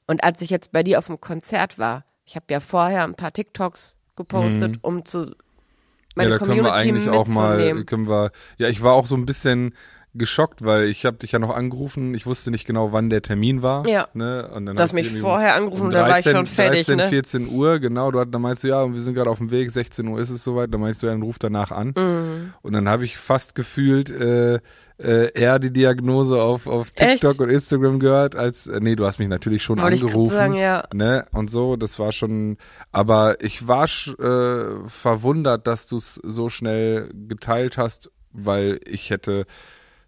Und 0.06 0.24
als 0.24 0.40
ich 0.40 0.50
jetzt 0.50 0.72
bei 0.72 0.82
dir 0.82 0.98
auf 0.98 1.06
dem 1.06 1.20
Konzert 1.20 1.78
war, 1.78 2.04
ich 2.24 2.36
habe 2.36 2.46
ja 2.50 2.60
vorher 2.60 3.04
ein 3.04 3.14
paar 3.14 3.32
TikToks 3.32 3.98
gepostet, 4.16 4.78
um 4.82 5.04
zu 5.04 5.34
meine 6.14 6.28
Mhm. 6.28 6.32
ja, 6.32 6.38
da 6.38 6.38
können 6.38 6.60
Community 6.60 6.64
wir 6.64 6.74
eigentlich 6.74 7.08
auch 7.08 7.26
mal, 7.26 7.84
können 7.84 8.08
wir, 8.08 8.30
ja, 8.58 8.68
ich 8.68 8.82
war 8.82 8.94
auch 8.94 9.06
so 9.06 9.16
ein 9.16 9.26
bisschen 9.26 9.74
geschockt, 10.14 10.64
weil 10.64 10.84
ich 10.84 11.04
habe 11.06 11.16
dich 11.16 11.32
ja 11.32 11.38
noch 11.38 11.54
angerufen, 11.54 12.14
ich 12.14 12.24
wusste 12.24 12.50
nicht 12.50 12.66
genau, 12.66 12.92
wann 12.92 13.10
der 13.10 13.20
Termin 13.22 13.62
war. 13.62 13.86
Ja. 13.88 14.06
Ne? 14.14 14.48
Und 14.54 14.66
dann 14.66 14.76
Du 14.76 14.82
hast 14.82 14.92
mich 14.92 15.10
vorher 15.18 15.56
angerufen, 15.56 15.90
da 15.90 16.08
war 16.08 16.18
ich 16.20 16.24
schon 16.30 16.46
fertig, 16.46 16.86
13, 16.86 16.96
ne? 16.96 17.08
14 17.08 17.48
Uhr, 17.48 17.78
genau. 17.80 18.10
Du, 18.10 18.20
hat- 18.20 18.32
dann 18.32 18.42
meinst 18.42 18.62
du, 18.64 18.68
ja, 18.68 18.80
und 18.82 18.94
wir 18.94 19.00
sind 19.00 19.14
gerade 19.14 19.28
auf 19.30 19.38
dem 19.38 19.50
Weg, 19.50 19.70
16 19.70 20.06
Uhr 20.06 20.20
ist 20.20 20.30
es 20.30 20.44
soweit. 20.44 20.72
Dann 20.72 20.80
meinst 20.80 21.02
du, 21.02 21.06
ja, 21.06 21.12
dann 21.12 21.22
ruf 21.22 21.38
danach 21.38 21.70
an. 21.72 21.94
Mhm. 21.96 22.54
Und 22.62 22.72
dann 22.72 22.88
habe 22.88 23.04
ich 23.04 23.16
fast 23.16 23.54
gefühlt 23.54 24.10
äh, 24.10 24.60
äh, 24.98 25.32
eher 25.32 25.58
die 25.58 25.72
Diagnose 25.72 26.40
auf, 26.40 26.68
auf 26.68 26.92
TikTok 26.92 27.30
Echt? 27.32 27.40
und 27.40 27.50
Instagram 27.50 27.98
gehört, 27.98 28.36
als, 28.36 28.68
äh, 28.68 28.78
nee, 28.80 28.94
du 28.94 29.04
hast 29.04 29.18
mich 29.18 29.26
natürlich 29.28 29.64
schon 29.64 29.80
Wollte 29.80 30.04
angerufen. 30.04 30.36
sagen, 30.36 30.54
ja. 30.54 30.84
Ne? 30.94 31.26
Und 31.32 31.50
so, 31.50 31.74
das 31.74 31.98
war 31.98 32.12
schon, 32.12 32.56
aber 32.92 33.42
ich 33.42 33.66
war 33.66 33.86
äh, 33.86 34.86
verwundert, 34.86 35.66
dass 35.66 35.88
du 35.88 35.96
es 35.96 36.20
so 36.22 36.48
schnell 36.48 37.10
geteilt 37.26 37.76
hast, 37.76 38.12
weil 38.32 38.78
ich 38.86 39.10
hätte 39.10 39.46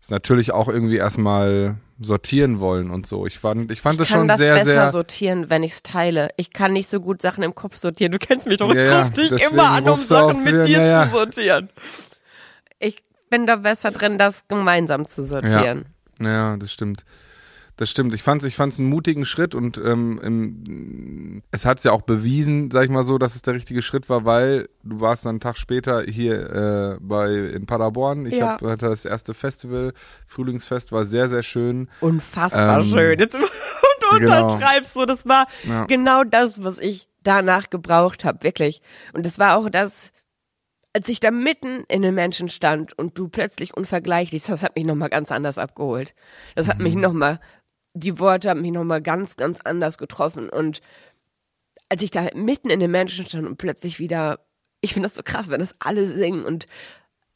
es 0.06 0.10
natürlich 0.10 0.52
auch 0.52 0.68
irgendwie 0.68 0.98
erstmal 0.98 1.76
sortieren 1.98 2.60
wollen 2.60 2.90
und 2.90 3.06
so. 3.06 3.26
Ich 3.26 3.40
fand, 3.40 3.72
ich 3.72 3.80
fand 3.80 3.94
Ich 3.94 3.98
das 3.98 4.08
kann 4.08 4.20
schon 4.20 4.28
das 4.28 4.38
sehr, 4.38 4.54
besser 4.54 4.64
sehr. 4.64 4.92
sortieren, 4.92 5.50
wenn 5.50 5.64
ich 5.64 5.72
es 5.72 5.82
teile. 5.82 6.28
Ich 6.36 6.52
kann 6.52 6.72
nicht 6.72 6.88
so 6.88 7.00
gut 7.00 7.20
Sachen 7.20 7.42
im 7.42 7.56
Kopf 7.56 7.76
sortieren. 7.76 8.12
Du 8.12 8.18
kennst 8.18 8.46
mich 8.46 8.58
doch. 8.58 8.72
Ja, 8.72 8.84
ich 8.84 8.90
ja, 8.90 9.02
ruf 9.02 9.12
dich 9.14 9.50
immer 9.50 9.70
an, 9.70 9.88
um 9.88 9.98
Sachen 9.98 10.44
mit 10.44 10.54
dir, 10.54 10.64
dir 10.64 10.78
ja, 10.78 10.86
ja. 10.86 11.04
zu 11.06 11.16
sortieren. 11.16 11.70
Ich 12.78 13.02
bin 13.30 13.48
da 13.48 13.56
besser 13.56 13.90
drin, 13.90 14.16
das 14.16 14.46
gemeinsam 14.46 15.08
zu 15.08 15.24
sortieren. 15.24 15.86
Ja, 16.20 16.56
das 16.56 16.72
stimmt. 16.72 17.04
Das 17.78 17.90
stimmt. 17.90 18.14
Ich 18.14 18.22
fand's, 18.22 18.44
ich 18.46 18.56
fand's 18.56 18.78
einen 18.78 18.88
mutigen 18.88 19.26
Schritt 19.26 19.54
und 19.54 19.76
ähm, 19.76 20.18
im, 20.22 21.42
es 21.50 21.66
hat's 21.66 21.84
ja 21.84 21.92
auch 21.92 22.00
bewiesen, 22.02 22.70
sag 22.70 22.84
ich 22.84 22.90
mal 22.90 23.02
so, 23.04 23.18
dass 23.18 23.34
es 23.34 23.42
der 23.42 23.52
richtige 23.52 23.82
Schritt 23.82 24.08
war, 24.08 24.24
weil 24.24 24.68
du 24.82 25.00
warst 25.00 25.26
dann 25.26 25.30
einen 25.32 25.40
Tag 25.40 25.58
später 25.58 26.02
hier 26.02 26.96
äh, 26.96 26.98
bei 27.00 27.34
in 27.34 27.66
Paderborn. 27.66 28.24
Ich 28.24 28.36
Ja. 28.36 28.52
hab, 28.52 28.62
hatte 28.62 28.88
das 28.88 29.04
erste 29.04 29.34
Festival, 29.34 29.92
Frühlingsfest, 30.26 30.90
war 30.92 31.04
sehr, 31.04 31.28
sehr 31.28 31.42
schön. 31.42 31.90
Unfassbar 32.00 32.80
Ähm, 32.80 32.88
schön. 32.88 33.18
Jetzt 33.18 33.34
und 34.12 34.20
genau. 34.20 34.54
unterschreibst 34.54 34.96
du, 34.96 35.04
das 35.04 35.26
war 35.26 35.46
Ja. 35.64 35.84
genau 35.84 36.24
das, 36.24 36.64
was 36.64 36.78
ich 36.78 37.08
danach 37.22 37.68
gebraucht 37.68 38.24
habe, 38.24 38.42
wirklich. 38.42 38.80
Und 39.12 39.26
das 39.26 39.38
war 39.38 39.56
auch 39.58 39.68
das, 39.68 40.12
als 40.94 41.08
ich 41.10 41.20
da 41.20 41.30
mitten 41.30 41.84
in 41.88 42.00
den 42.00 42.14
Menschen 42.14 42.48
stand 42.48 42.96
und 42.98 43.18
du 43.18 43.28
plötzlich 43.28 43.76
unvergleichlich, 43.76 44.44
das 44.44 44.62
hat 44.62 44.76
mich 44.76 44.86
nochmal 44.86 45.10
ganz 45.10 45.30
anders 45.30 45.58
abgeholt. 45.58 46.14
Das 46.54 46.68
hat 46.68 46.78
mich 46.78 46.94
Mhm. 46.94 47.02
nochmal, 47.02 47.38
die 47.96 48.18
Worte 48.18 48.50
haben 48.50 48.60
mich 48.62 48.72
nochmal 48.72 49.00
ganz, 49.02 49.36
ganz 49.36 49.58
anders 49.64 49.96
getroffen. 49.98 50.48
Und 50.50 50.80
als 51.88 52.02
ich 52.02 52.10
da 52.10 52.26
mitten 52.34 52.70
in 52.70 52.80
den 52.80 52.90
Menschen 52.90 53.26
stand 53.26 53.46
und 53.46 53.56
plötzlich 53.56 53.98
wieder, 53.98 54.40
ich 54.80 54.92
finde 54.92 55.08
das 55.08 55.16
so 55.16 55.22
krass, 55.22 55.48
wenn 55.48 55.60
das 55.60 55.74
alle 55.78 56.06
singen 56.06 56.44
und 56.44 56.66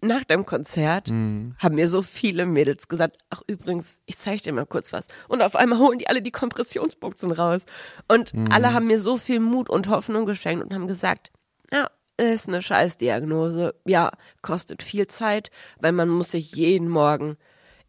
nach 0.02 0.25
dem 0.25 0.47
Konzert 0.47 1.11
Mhm. 1.11 1.55
haben 1.59 1.75
mir 1.75 1.87
so 1.88 2.00
viele 2.02 2.47
Mädels 2.47 2.88
gesagt, 2.88 3.19
ach 3.29 3.43
übrigens, 3.47 4.00
ich 4.07 4.17
zeige 4.17 4.43
dir 4.43 4.52
mal 4.52 4.64
kurz 4.67 4.93
was. 4.93 5.09
Und 5.29 5.43
auf 5.43 5.57
einmal 5.57 5.79
holen 5.79 5.99
die 5.99 6.09
alle 6.09 6.23
die 6.23 6.31
Kompressionsbuchsen 6.31 7.33
raus. 7.33 7.62
Und 8.09 8.33
Mhm. 8.33 8.47
alle 8.50 8.73
haben 8.73 8.87
mir 8.87 8.99
so 8.99 9.19
viel 9.19 9.40
Mut 9.40 9.69
und 9.69 9.88
Hoffnung 9.88 10.25
geschenkt 10.25 10.64
und 10.64 10.75
haben 10.75 10.87
gesagt, 10.87 11.31
ja, 11.73 11.87
ist 12.17 12.49
eine 12.49 12.61
Scheißdiagnose. 12.62 13.75
Ja, 13.87 14.11
kostet 14.43 14.83
viel 14.83 15.07
Zeit, 15.07 15.50
weil 15.81 15.93
man 15.93 16.09
muss 16.09 16.31
sich 16.33 16.52
jeden 16.52 16.88
Morgen 16.88 17.37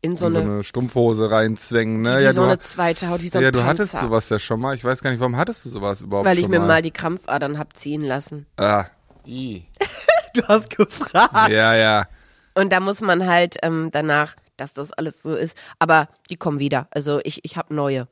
in 0.01 0.15
so, 0.15 0.27
in 0.27 0.33
so 0.33 0.39
eine, 0.39 0.51
eine 0.51 0.63
Strumpfhose 0.63 1.29
reinzwängen, 1.31 2.01
ne? 2.01 2.19
wie 2.19 2.23
Ja, 2.23 2.33
so 2.33 2.41
du, 2.41 2.47
eine 2.47 2.59
zweite 2.59 3.09
Haut, 3.09 3.21
wie 3.21 3.27
so 3.27 3.37
ein 3.39 3.43
ja, 3.43 3.51
du 3.51 3.59
Panzer. 3.59 3.69
hattest 3.69 3.99
sowas 3.99 4.29
ja 4.29 4.39
schon 4.39 4.59
mal. 4.59 4.73
Ich 4.75 4.83
weiß 4.83 5.01
gar 5.01 5.11
nicht, 5.11 5.19
warum 5.19 5.37
hattest 5.37 5.63
du 5.65 5.69
sowas 5.69 6.01
überhaupt 6.01 6.25
Weil 6.27 6.37
ich 6.37 6.43
schon 6.45 6.51
mir 6.51 6.59
mal? 6.59 6.67
mal 6.67 6.81
die 6.81 6.91
Krampfadern 6.91 7.57
hab 7.59 7.75
ziehen 7.77 8.03
lassen. 8.03 8.45
Ah. 8.57 8.85
I. 9.27 9.65
Du 10.33 10.41
hast 10.47 10.69
gefragt. 10.75 11.49
Ja, 11.49 11.75
ja. 11.75 12.07
Und 12.55 12.71
da 12.73 12.79
muss 12.79 13.01
man 13.01 13.27
halt 13.27 13.57
ähm, 13.61 13.89
danach, 13.91 14.35
dass 14.57 14.73
das 14.73 14.91
alles 14.93 15.21
so 15.21 15.35
ist. 15.35 15.55
Aber 15.77 16.07
die 16.29 16.37
kommen 16.37 16.57
wieder. 16.59 16.87
Also 16.91 17.19
ich, 17.23 17.45
ich 17.45 17.55
habe 17.57 17.75
neue. 17.75 18.07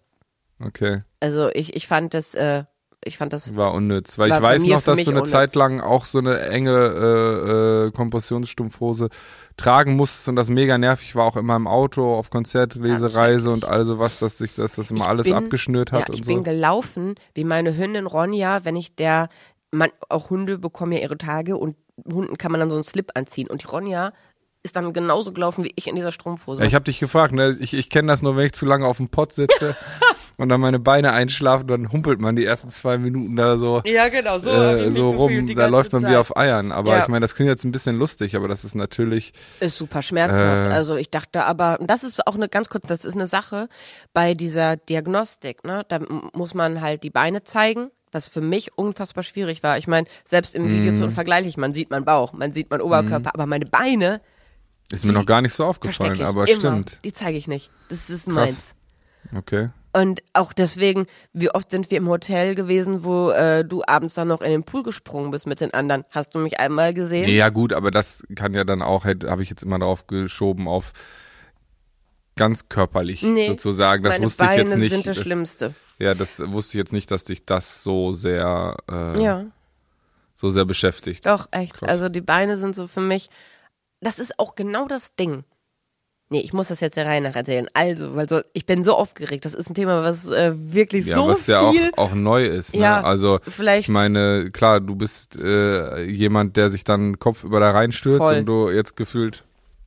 Okay. 0.63 1.01
Also 1.19 1.50
ich, 1.53 1.75
ich 1.75 1.88
fand 1.88 2.13
das, 2.13 2.36
äh, 2.36 2.65
ich 3.06 3.18
fand 3.18 3.32
das 3.34 3.56
War 3.56 3.74
unnütz. 3.74 4.18
Weil 4.18 4.29
War 4.29 4.38
ich 4.38 4.44
weiß 4.44 4.65
noch, 4.65 4.82
dass 4.84 4.98
du 4.98 5.10
eine 5.10 5.20
unnütz. 5.20 5.32
Zeit 5.32 5.56
lang 5.56 5.79
auch 5.82 6.06
so 6.06 6.20
eine 6.20 6.39
enge 6.41 6.72
äh, 6.72 7.88
äh, 7.88 7.91
Kompressionsstrumpfhose 7.91 9.10
tragen 9.58 9.96
musstest 9.96 10.27
und 10.29 10.36
das 10.36 10.50
mega 10.50 10.77
nervig 10.77 11.15
war, 11.15 11.25
auch 11.25 11.36
immer 11.38 11.56
im 11.56 11.68
Auto, 11.68 12.15
auf 12.15 12.29
Konzertlesereise 12.29 13.51
und 13.51 13.65
all 13.65 13.86
sowas, 13.86 14.20
dass 14.20 14.38
sich 14.38 14.56
das, 14.56 14.75
das 14.75 14.91
immer 14.91 15.01
Ich 15.01 15.08
alles 15.08 15.27
bin- 15.27 15.36
abgeschnürt 15.36 15.91
hat 15.91 16.08
ja, 16.10 16.13
ich 16.13 16.20
und 16.22 16.27
bin 16.27 16.38
so. 16.38 16.44
gelaufen, 16.44 17.15
wie 17.34 17.44
meine 17.44 17.75
Hündin 17.77 18.06
Ronja, 18.08 18.63
wenn 18.65 18.75
ich 18.75 18.96
der, 18.96 19.29
man, 19.72 19.89
auch 20.10 20.29
Hunde 20.29 20.58
bekommen 20.60 20.91
ja 20.94 21.00
ihre 21.00 21.18
Tage 21.18 21.58
und 21.58 21.75
Hunden 22.12 22.38
kann 22.38 22.51
man 22.51 22.60
dann 22.62 22.70
so 22.70 22.75
einen 22.77 22.84
Slip 22.86 23.12
anziehen. 23.15 23.50
Und 23.50 23.62
die 23.63 23.68
Ronja 23.68 24.13
ist 24.63 24.75
dann 24.77 24.91
genauso 24.94 25.32
gelaufen 25.34 25.63
wie 25.65 25.72
ich 25.75 25.88
in 25.88 25.96
dieser 25.96 26.12
Strumpfhose. 26.13 26.62
Ja, 26.62 26.68
ich 26.68 26.75
habe 26.75 26.86
dich 26.86 27.00
gefragt, 27.00 27.34
ne? 27.34 27.58
Ich, 27.60 27.74
ich 27.74 27.89
kenne 27.89 28.08
das 28.10 28.22
nur, 28.22 28.36
wenn 28.38 28.46
ich 28.46 28.53
zu 28.53 28.65
lange 28.65 28.86
auf 28.86 28.98
dem 28.98 29.10
Pott 29.10 29.34
sitze 29.34 29.75
und 30.39 30.50
dann 30.50 30.60
meine 30.62 30.79
Beine 30.79 31.12
einschlafen, 31.12 31.67
dann 31.67 31.91
humpelt 31.91 32.19
man 32.19 32.36
die 32.36 32.46
ersten 32.46 32.69
zwei 32.72 32.98
Minuten 32.98 33.36
da 33.36 33.58
so. 33.58 33.81
ja, 33.86 34.08
genau, 34.10 34.39
so, 34.39 34.50
äh, 34.50 34.91
so 34.91 35.12
rum, 35.12 35.53
da 35.55 35.67
läuft 35.67 35.93
man 35.93 36.08
wie 36.08 36.15
auf 36.15 36.36
Eiern. 36.36 36.72
Aber 36.72 36.96
Ja. 36.98 37.01
ich 37.03 37.08
meine, 37.10 37.22
das 37.24 37.36
klingt 37.36 37.50
jetzt 37.50 37.63
ein 37.65 37.72
bisschen 37.72 37.98
lustig, 37.98 38.36
aber 38.36 38.48
das 38.48 38.63
ist 38.65 38.74
natürlich, 38.74 39.34
Ist 39.60 39.75
super 39.75 40.01
schmerzhaft. 40.01 40.41
Äh. 40.72 40.74
also 40.74 40.96
ich 40.96 41.12
dachte 41.12 41.46
aber, 41.46 41.79
und 41.79 41.89
das 41.89 42.03
ist 42.03 42.25
auch 42.25 42.36
eine 42.36 42.50
ganz 42.50 42.69
kurz, 42.69 42.88
das 42.88 43.05
ist 43.05 43.15
eine 43.15 43.27
Sache 43.27 43.67
bei 44.13 44.34
dieser 44.34 44.77
Diagnostik, 44.77 45.63
ne? 45.63 45.84
Da 45.89 46.00
muss 46.34 46.53
man 46.53 46.81
halt 46.81 47.03
die 47.03 47.10
Beine 47.12 47.43
zeigen, 47.43 47.89
was 48.12 48.27
für 48.29 48.41
mich 48.41 48.75
unfassbar 48.77 49.24
schwierig 49.24 49.62
war. 49.62 49.77
Ich 49.77 49.88
meine, 49.88 50.08
selbst 50.25 50.55
im 50.55 50.67
Video 50.69 50.93
Mhm. 50.93 50.96
zu 50.96 51.12
vergleiche 51.12 51.48
ich, 51.48 51.58
man 51.58 51.74
sieht 51.75 51.91
meinen 51.91 52.05
Bauch, 52.05 52.34
man 52.34 52.53
sieht 52.53 52.72
meinen 52.72 52.81
Oberkörper, 52.81 53.31
aber 53.34 53.46
meine 53.46 53.65
Beine 53.67 54.22
ist 54.91 55.05
mir 55.05 55.13
noch 55.13 55.25
gar 55.27 55.41
nicht 55.41 55.53
so 55.53 55.65
aufgefallen, 55.65 56.22
aber 56.24 56.48
immer. 56.48 56.60
stimmt. 56.60 57.00
Die 57.03 57.13
zeige 57.13 57.38
ich 57.38 57.48
nicht. 57.48 57.69
Das 57.89 58.10
ist 58.10 58.27
meins. 58.27 58.74
Okay. 59.36 59.69
Und 59.91 60.22
auch 60.34 60.53
deswegen, 60.53 61.08
wie 61.34 61.50
oft 61.50 61.72
sind 61.72 61.89
wir 61.89 61.98
im 61.98 62.08
Hotel 62.10 62.53
gewesen, 62.53 63.03
wo 63.03 63.31
äh, 63.31 63.65
du 63.65 63.81
abends 63.88 64.13
dann 64.13 64.27
noch 64.27 64.41
in 64.41 64.51
den 64.51 64.63
Pool 64.63 64.84
gesprungen 64.84 65.31
bist 65.31 65.48
mit 65.48 65.62
den 65.62 65.74
anderen. 65.74 66.05
Hast 66.12 66.36
du 66.36 66.39
mich 66.39 66.60
einmal 66.60 66.93
gesehen? 66.93 67.27
Ja 67.29 67.50
gut, 67.50 67.74
aber 67.74 67.89
das 67.89 68.24
kann 68.36 68.53
ja 68.53 68.63
dann 68.63 68.81
auch, 68.84 69.05
habe 69.05 69.41
ich 69.41 69.50
jetzt 69.50 69.63
immer 69.63 69.79
darauf 69.79 70.05
geschoben, 70.05 70.67
auf 70.67 70.93
ganz 72.36 72.69
körperlich 72.69 73.22
Nee, 73.24 73.48
sozusagen. 73.48 74.03
Das 74.03 74.13
Meine 74.13 74.25
wusste 74.25 74.43
ich 74.43 74.50
Beine 74.50 74.69
jetzt 74.69 74.77
nicht. 74.77 74.91
sind 74.91 75.08
das, 75.08 75.17
das, 75.17 75.25
Schlimmste. 75.25 75.74
ja, 75.98 76.13
das 76.13 76.39
wusste 76.39 76.69
ich 76.77 76.79
jetzt 76.79 76.93
nicht, 76.93 77.12
dass 77.12 77.24
dich 77.25 77.46
das 77.46 77.84
so 77.84 78.13
sehr, 78.13 78.77
äh, 78.89 79.22
Ja. 79.22 79.46
so 80.36 80.50
sehr 80.50 80.65
beschäftigt. 80.65 81.25
Doch, 81.25 81.48
echt. 81.51 81.74
Krass. 81.74 81.89
Also 81.89 82.08
die 82.10 82.22
Beine 82.22 82.58
sind 82.58 82.75
so 82.75 82.88
für 82.88 83.01
mich, 83.01 83.29
das 84.01 84.19
ist 84.19 84.39
auch 84.39 84.55
genau 84.55 84.88
das 84.88 85.15
Ding. 85.15 85.43
Nee, 86.32 86.42
ich 86.42 86.54
muss 86.54 86.68
das 86.68 86.80
jetzt 86.80 86.96
der 86.96 87.08
Reihe 87.08 87.22
nach 87.22 87.36
erzählen. 87.36 87.68
Also, 87.74 88.16
weil 88.16 88.30
so, 88.30 88.42
ich 88.54 88.68
bin 88.68 88.84
so 88.84 88.94
aufgeregt. 88.96 89.46
Das 89.46 89.56
ist 89.56 89.68
ein 89.70 89.74
Thema, 89.74 90.04
was 90.04 90.28
äh, 90.30 90.52
wirklich 90.56 91.08
Ja, 91.08 91.16
so 91.16 91.28
was 91.30 91.42
viel. 91.46 91.54
ja 91.56 91.62
auch, 91.62 91.98
auch 91.98 92.14
neu 92.14 92.46
ist. 92.46 92.76
Ne? 92.76 92.82
Ja, 92.82 93.02
also 93.02 93.40
vielleicht- 93.48 93.88
ich 93.90 93.94
meine, 93.94 94.52
klar, 94.52 94.80
du 94.80 94.96
bist 94.96 95.40
äh, 95.42 96.04
jemand, 96.04 96.56
der 96.56 96.70
sich 96.70 96.84
dann 96.84 97.18
Kopf 97.18 97.44
über 97.44 97.60
da 97.60 97.72
reinstürzt 97.72 98.20
Voll. 98.20 98.38
und 98.40 98.46
du 98.46 98.70
jetzt 98.70 98.96
gefühlt 98.96 99.44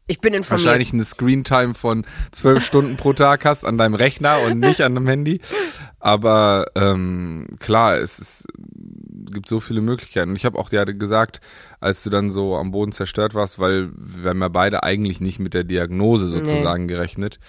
ich 0.09 0.21
bin 0.21 0.35
informiert. 0.35 0.65
wahrscheinlich 0.67 0.93
eine 0.93 1.05
Screentime 1.05 1.75
von 1.75 2.05
zwölf 2.33 2.67
Stunden 2.67 2.97
pro 2.97 3.13
Tag 3.13 3.45
hast 3.45 3.65
an 3.65 3.79
deinem 3.79 3.95
Rechner 3.95 4.37
und 4.45 4.59
nicht 4.59 4.81
an 4.81 4.97
dem 4.97 5.07
Handy. 5.07 5.41
Aber 6.01 6.67
ähm, 6.75 7.47
klar, 7.61 7.97
es 7.99 8.19
ist, 8.19 8.47
gibt 9.33 9.49
so 9.49 9.59
viele 9.59 9.81
Möglichkeiten. 9.81 10.31
Und 10.31 10.37
ich 10.37 10.45
habe 10.45 10.59
auch 10.59 10.69
dir 10.69 10.85
gesagt, 10.85 11.41
als 11.81 12.05
du 12.05 12.11
dann 12.11 12.31
so 12.31 12.57
am 12.57 12.71
Boden 12.71 12.93
zerstört 12.93 13.35
warst, 13.35 13.59
weil 13.59 13.91
wir 13.97 14.31
haben 14.31 14.41
ja 14.41 14.49
beide 14.49 14.83
eigentlich 14.85 15.21
nicht 15.21 15.41
mit 15.41 15.55
der 15.55 15.65
Diagnose 15.65 16.29
sozusagen 16.29 16.87
gerechnet, 16.87 17.41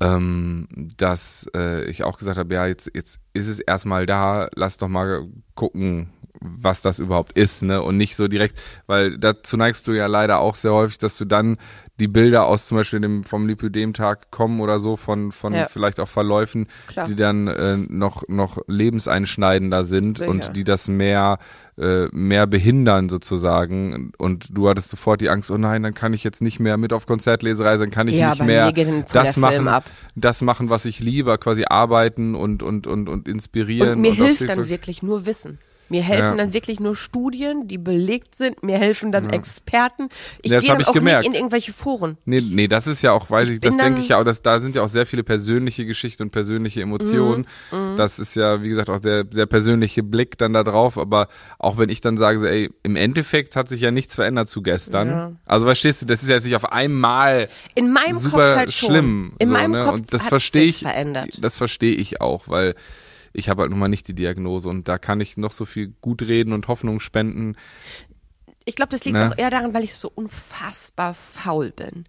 ähm, 0.00 0.66
dass 0.96 1.46
äh, 1.54 1.84
ich 1.84 2.04
auch 2.04 2.18
gesagt 2.18 2.38
habe, 2.38 2.54
ja, 2.54 2.66
jetzt, 2.66 2.90
jetzt 2.94 3.20
ist 3.32 3.48
es 3.48 3.60
erstmal 3.60 4.06
da, 4.06 4.48
lass 4.54 4.78
doch 4.78 4.88
mal 4.88 5.28
gucken, 5.54 6.13
was 6.46 6.82
das 6.82 6.98
überhaupt 6.98 7.32
ist, 7.38 7.62
ne? 7.62 7.80
Und 7.82 7.96
nicht 7.96 8.16
so 8.16 8.28
direkt, 8.28 8.60
weil 8.86 9.18
dazu 9.18 9.56
neigst 9.56 9.88
du 9.88 9.92
ja 9.92 10.06
leider 10.06 10.38
auch 10.40 10.56
sehr 10.56 10.72
häufig, 10.74 10.98
dass 10.98 11.16
du 11.16 11.24
dann 11.24 11.56
die 12.00 12.08
Bilder 12.08 12.46
aus 12.46 12.66
zum 12.66 12.78
Beispiel 12.78 13.00
dem 13.00 13.22
vom 13.24 13.46
Lipödem-Tag 13.46 14.30
kommen 14.30 14.60
oder 14.60 14.78
so 14.78 14.96
von 14.96 15.32
von 15.32 15.54
Ja. 15.54 15.66
vielleicht 15.66 16.00
auch 16.00 16.08
Verläufen, 16.08 16.66
Klar. 16.88 17.06
die 17.08 17.14
dann 17.16 17.46
äh, 17.48 17.76
noch 17.76 18.24
noch 18.28 18.58
lebenseinschneidender 18.66 19.84
sind 19.84 20.18
Sicher. 20.18 20.30
und 20.30 20.56
die 20.56 20.64
das 20.64 20.88
mehr 20.88 21.38
äh, 21.78 22.06
mehr 22.12 22.46
behindern 22.46 23.08
sozusagen 23.08 24.12
und 24.18 24.46
du 24.50 24.68
hattest 24.68 24.90
sofort 24.90 25.20
die 25.20 25.28
Angst, 25.28 25.50
oh 25.50 25.58
nein, 25.58 25.82
dann 25.82 25.94
kann 25.94 26.12
ich 26.12 26.22
jetzt 26.24 26.40
nicht 26.42 26.60
mehr 26.60 26.76
mit 26.76 26.92
auf 26.92 27.06
Konzertlesereise, 27.06 27.84
dann 27.84 27.90
kann 27.90 28.08
ich 28.08 28.16
Ja, 28.16 28.30
nicht 28.30 28.44
mehr 28.44 28.72
das 29.12 29.36
machen, 29.36 29.68
das 30.14 30.42
machen, 30.42 30.70
was 30.70 30.84
ich 30.84 31.00
liebe, 31.00 31.36
quasi 31.38 31.64
arbeiten 31.68 32.34
und 32.34 32.62
und 32.62 32.86
und 32.86 33.08
und 33.08 33.28
inspirieren 33.28 33.94
Und 33.94 34.00
mir 34.00 34.10
auf 34.10 34.16
hilft 34.16 34.48
dann 34.48 34.68
wirklich 34.68 35.02
nur 35.02 35.26
Wissen. 35.26 35.58
Mir 35.88 36.02
helfen 36.02 36.22
Ja. 36.22 36.36
dann 36.36 36.52
wirklich 36.54 36.80
nur 36.80 36.96
Studien, 36.96 37.68
die 37.68 37.78
belegt 37.78 38.36
sind. 38.36 38.62
Mir 38.62 38.78
helfen 38.78 39.12
dann 39.12 39.30
Experten. 39.30 40.08
Ich 40.42 40.50
Ja, 40.50 40.56
das 40.56 40.64
gehe 40.64 40.72
dann 40.72 40.80
ich 40.80 40.88
auch 40.88 40.92
gemerkt. 40.94 41.20
nicht 41.20 41.28
in 41.28 41.34
irgendwelche 41.34 41.72
Foren. 41.72 42.16
Nee, 42.24 42.40
nee, 42.40 42.68
das 42.68 42.86
ist 42.86 43.02
ja 43.02 43.12
auch, 43.12 43.28
weiß 43.30 43.48
ich, 43.50 43.60
bin 43.60 43.76
das 43.76 43.84
denke 43.84 44.00
ich 44.00 44.08
ja 44.08 44.18
auch, 44.20 44.24
dass 44.24 44.42
da 44.42 44.58
sind 44.60 44.76
ja 44.76 44.82
auch 44.82 44.88
sehr 44.88 45.06
viele 45.06 45.22
persönliche 45.24 45.84
Geschichten 45.86 46.22
und 46.24 46.30
persönliche 46.30 46.80
Emotionen. 46.82 47.46
Mhm, 47.70 47.96
Das 47.96 48.18
ist 48.18 48.34
ja, 48.34 48.62
wie 48.62 48.68
gesagt, 48.70 48.88
auch 48.90 48.98
der 49.00 49.24
sehr 49.30 49.46
persönliche 49.46 50.02
Blick 50.02 50.38
dann 50.38 50.52
da 50.52 50.64
drauf. 50.64 50.96
Aber 50.98 51.28
auch 51.58 51.76
wenn 51.78 51.88
ich 51.90 52.00
dann 52.00 52.16
sage, 52.16 52.38
so, 52.38 52.46
ey, 52.46 52.70
im 52.82 52.96
Endeffekt 52.96 53.54
hat 53.56 53.68
sich 53.68 53.80
ja 53.80 53.90
nichts 53.90 54.14
verändert 54.14 54.48
zu 54.48 54.62
gestern. 54.62 55.08
Ja. 55.08 55.32
Also 55.44 55.66
verstehst 55.66 56.02
du, 56.02 56.06
das 56.06 56.22
ist 56.22 56.28
ja 56.28 56.36
jetzt 56.36 56.44
nicht 56.44 56.56
auf 56.56 56.72
einmal 56.72 57.48
In 57.74 57.92
meinem 57.92 58.16
super 58.16 58.48
Kopf 58.50 58.56
halt 58.56 58.72
schlimm. 58.72 59.34
In 59.38 59.48
so, 59.48 59.52
meinem 59.54 59.72
ne? 59.72 59.84
Kopf 59.84 59.94
und 59.94 60.12
das 60.14 60.22
hat 60.22 60.28
verstehe 60.30 60.64
ich. 60.64 60.78
verändert. 60.78 61.38
Das 61.42 61.58
verstehe 61.58 61.94
ich 61.94 62.20
auch, 62.20 62.48
weil 62.48 62.74
ich 63.34 63.48
habe 63.48 63.62
halt 63.62 63.70
nun 63.70 63.78
mal 63.80 63.88
nicht 63.88 64.08
die 64.08 64.14
Diagnose 64.14 64.68
und 64.68 64.88
da 64.88 64.96
kann 64.96 65.20
ich 65.20 65.36
noch 65.36 65.52
so 65.52 65.64
viel 65.66 65.92
gut 66.00 66.22
reden 66.22 66.52
und 66.52 66.68
Hoffnung 66.68 67.00
spenden. 67.00 67.56
Ich 68.64 68.76
glaube, 68.76 68.90
das 68.92 69.04
liegt 69.04 69.18
Ne? 69.18 69.30
auch 69.30 69.36
eher 69.36 69.50
daran, 69.50 69.74
weil 69.74 69.84
ich 69.84 69.94
so 69.94 70.10
unfassbar 70.14 71.14
faul 71.14 71.70
bin. 71.70 72.04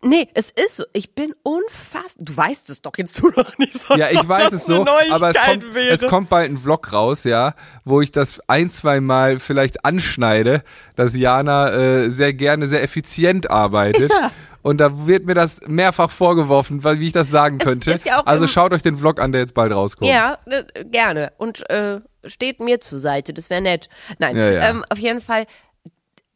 Nee, 0.00 0.28
es 0.34 0.50
ist 0.50 0.76
so. 0.76 0.84
Ich 0.92 1.16
bin 1.16 1.34
unfassbar. 1.42 2.24
Du 2.24 2.36
weißt 2.36 2.70
es 2.70 2.82
doch 2.82 2.92
jetzt 2.96 3.18
du 3.22 3.30
doch 3.32 3.58
nicht 3.58 3.74
so. 3.80 3.96
Ja, 3.96 4.08
ich 4.10 4.28
weiß 4.28 4.52
es 4.52 4.64
so, 4.64 4.86
aber 5.10 5.30
es 5.30 5.36
kommt, 5.36 5.74
wäre. 5.74 5.88
es 5.94 6.06
kommt 6.06 6.28
bald 6.28 6.50
ein 6.50 6.58
Vlog 6.58 6.92
raus, 6.92 7.24
ja, 7.24 7.54
wo 7.84 8.00
ich 8.00 8.12
das 8.12 8.40
ein, 8.48 8.70
zwei 8.70 9.00
Mal 9.00 9.40
vielleicht 9.40 9.84
anschneide, 9.84 10.62
dass 10.94 11.16
Jana 11.16 11.72
äh, 11.72 12.10
sehr 12.10 12.32
gerne 12.32 12.68
sehr 12.68 12.82
effizient 12.84 13.50
arbeitet. 13.50 14.12
Ja. 14.12 14.30
Und 14.68 14.78
da 14.78 15.06
wird 15.06 15.24
mir 15.24 15.34
das 15.34 15.60
mehrfach 15.66 16.10
vorgeworfen, 16.10 16.84
wie 16.84 17.06
ich 17.06 17.12
das 17.12 17.30
sagen 17.30 17.56
könnte. 17.56 17.90
ja 18.04 18.20
also 18.20 18.46
schaut 18.46 18.72
euch 18.72 18.82
den 18.82 18.98
Vlog 18.98 19.18
an, 19.18 19.32
der 19.32 19.40
jetzt 19.40 19.54
bald 19.54 19.72
rauskommt. 19.72 20.10
Ja, 20.10 20.38
äh, 20.44 20.84
gerne. 20.84 21.32
Und 21.38 21.68
äh, 21.70 22.00
steht 22.26 22.60
mir 22.60 22.78
zur 22.80 22.98
Seite, 22.98 23.32
das 23.32 23.48
wäre 23.48 23.62
nett. 23.62 23.88
Nein, 24.18 24.36
Ja, 24.36 24.50
ja. 24.50 24.68
Ähm, 24.68 24.84
auf 24.90 24.98
jeden 24.98 25.22
Fall, 25.22 25.46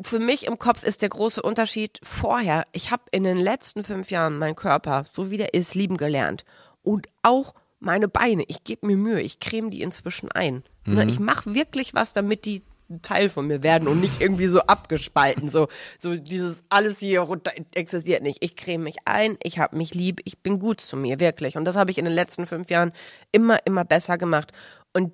für 0.00 0.18
mich 0.18 0.46
im 0.46 0.58
Kopf 0.58 0.82
ist 0.82 1.02
der 1.02 1.10
große 1.10 1.42
Unterschied 1.42 2.00
vorher. 2.02 2.64
Ich 2.72 2.90
habe 2.90 3.02
in 3.10 3.24
den 3.24 3.36
letzten 3.36 3.84
fünf 3.84 4.10
Jahren 4.10 4.38
meinen 4.38 4.56
Körper, 4.56 5.04
so 5.12 5.30
wie 5.30 5.36
der 5.36 5.52
ist, 5.52 5.74
lieben 5.74 5.98
gelernt. 5.98 6.44
Und 6.82 7.08
auch 7.22 7.52
meine 7.80 8.08
Beine. 8.08 8.44
Ich 8.48 8.64
gebe 8.64 8.86
mir 8.86 8.96
Mühe, 8.96 9.20
ich 9.20 9.40
creme 9.40 9.70
die 9.70 9.82
inzwischen 9.82 10.32
ein. 10.32 10.62
Ne, 10.86 11.04
Ich 11.04 11.20
mache 11.20 11.54
wirklich 11.54 11.94
was, 11.94 12.12
damit 12.12 12.44
die 12.44 12.62
Teil 13.00 13.30
von 13.30 13.46
mir 13.46 13.62
werden 13.62 13.88
und 13.88 14.00
nicht 14.00 14.20
irgendwie 14.20 14.48
so 14.48 14.60
abgespalten. 14.60 15.48
So, 15.48 15.68
so 15.98 16.16
dieses 16.16 16.64
alles 16.68 16.98
hier 16.98 17.20
runter 17.22 17.52
existiert 17.74 18.22
nicht. 18.22 18.38
Ich 18.44 18.56
creme 18.56 18.82
mich 18.84 18.96
ein, 19.06 19.38
ich 19.42 19.58
habe 19.58 19.76
mich 19.76 19.94
lieb, 19.94 20.20
ich 20.24 20.40
bin 20.40 20.58
gut 20.58 20.80
zu 20.82 20.96
mir, 20.96 21.20
wirklich. 21.20 21.56
Und 21.56 21.64
das 21.64 21.76
habe 21.76 21.90
ich 21.90 21.98
in 21.98 22.04
den 22.04 22.12
letzten 22.14 22.46
fünf 22.46 22.68
Jahren 22.68 22.92
immer, 23.30 23.58
immer 23.64 23.84
besser 23.84 24.18
gemacht. 24.18 24.52
Und 24.92 25.12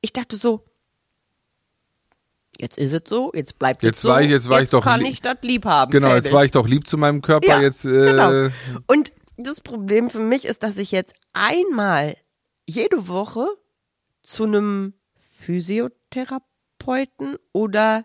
ich 0.00 0.12
dachte 0.14 0.36
so, 0.36 0.64
jetzt 2.58 2.78
ist 2.78 2.92
es 2.92 3.02
so, 3.06 3.30
jetzt 3.34 3.58
bleibt 3.58 3.82
Jetzt 3.82 3.96
es 3.96 4.02
so. 4.02 4.08
war 4.08 4.22
ich- 4.22 4.30
jetzt 4.30 4.48
war 4.48 4.62
ich 4.62 4.70
doch 4.70 4.82
kann 4.84 5.04
ich 5.04 5.20
das 5.20 5.36
lieb 5.42 5.64
haben. 5.64 5.90
Genau, 5.90 6.08
jetzt 6.08 6.24
fertig. 6.24 6.32
war 6.32 6.44
ich 6.44 6.50
doch 6.52 6.66
lieb 6.68 6.86
zu 6.86 6.96
meinem 6.98 7.22
Körper, 7.22 7.46
Ja, 7.48 7.60
jetzt 7.60 7.84
äh, 7.84 7.88
genau. 7.90 8.48
Und 8.86 9.12
das 9.36 9.60
Problem 9.60 10.10
für 10.10 10.20
mich 10.20 10.44
ist, 10.44 10.62
dass 10.62 10.76
ich 10.76 10.90
jetzt 10.92 11.14
einmal 11.32 12.14
jede 12.66 13.08
Woche 13.08 13.46
zu 14.22 14.44
einem 14.44 14.92
Physiotherapeuten 15.18 16.46
oder 17.52 18.04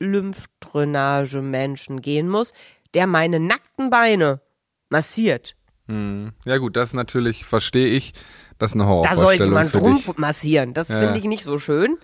Lymphdrainage-Menschen 0.00 2.00
gehen 2.00 2.28
muss, 2.28 2.52
der 2.94 3.06
meine 3.06 3.40
nackten 3.40 3.90
Beine 3.90 4.40
massiert. 4.88 5.56
ja 5.88 6.58
gut, 6.58 6.76
das 6.76 6.94
natürlich 6.94 7.44
verstehe 7.44 7.88
ich. 7.88 8.14
Das 8.58 8.70
ist 8.70 8.74
eine 8.80 8.84
Da 8.84 8.88
soll 8.88 8.96
Horrorvorstellung 8.96 9.48
jemand 9.48 9.70
für 9.70 9.78
drum 9.78 9.94
dich. 9.96 10.16
massieren. 10.18 10.74
Das 10.74 10.88
Ja. 10.88 11.00
finde 11.00 11.18
ich 11.18 11.24
nicht 11.24 11.42
so 11.42 11.58
schön. 11.58 11.98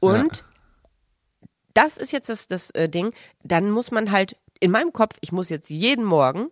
Und 0.00 0.44
das 1.72 1.96
ist 1.96 2.12
jetzt 2.12 2.28
das, 2.28 2.46
das 2.48 2.70
äh, 2.72 2.88
Ding. 2.88 3.14
Dann 3.42 3.70
muss 3.70 3.90
man 3.90 4.10
halt 4.10 4.36
in 4.60 4.70
meinem 4.70 4.92
Kopf, 4.92 5.16
ich 5.20 5.32
muss 5.32 5.48
jetzt 5.48 5.70
jeden 5.70 6.04
Morgen 6.04 6.48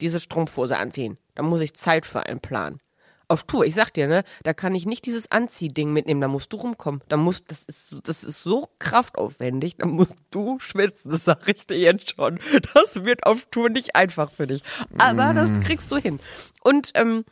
diese 0.00 0.18
Strumpfhose 0.20 0.78
anziehen. 0.78 1.18
Da 1.34 1.42
muss 1.42 1.60
ich 1.60 1.74
Zeit 1.74 2.06
für 2.06 2.24
einen 2.26 2.40
Plan. 2.40 2.80
Auf 3.28 3.42
Tour, 3.42 3.64
ich 3.64 3.74
sag 3.74 3.92
dir, 3.92 4.06
ne, 4.06 4.22
da 4.44 4.54
kann 4.54 4.74
ich 4.74 4.86
nicht 4.86 5.04
dieses 5.04 5.32
Anziehding 5.32 5.92
mitnehmen, 5.92 6.20
da 6.20 6.28
musst 6.28 6.52
du 6.52 6.58
rumkommen. 6.58 7.00
Da 7.08 7.16
musst, 7.16 7.50
das 7.50 7.64
ist, 7.64 8.08
das 8.08 8.22
ist 8.22 8.42
so 8.42 8.68
kraftaufwendig, 8.78 9.76
da 9.78 9.86
musst 9.86 10.16
du 10.30 10.58
schwitzen, 10.60 11.10
das 11.10 11.24
sag 11.24 11.48
ich 11.48 11.66
dir 11.66 11.78
jetzt 11.78 12.14
schon. 12.14 12.38
Das 12.74 13.04
wird 13.04 13.26
auf 13.26 13.46
Tour 13.46 13.68
nicht 13.68 13.96
einfach 13.96 14.30
für 14.30 14.46
dich. 14.46 14.62
Aber 14.98 15.34
das 15.34 15.50
kriegst 15.60 15.90
du 15.90 15.96
hin. 15.96 16.20
Und, 16.62 16.92
ähm, 16.94 17.24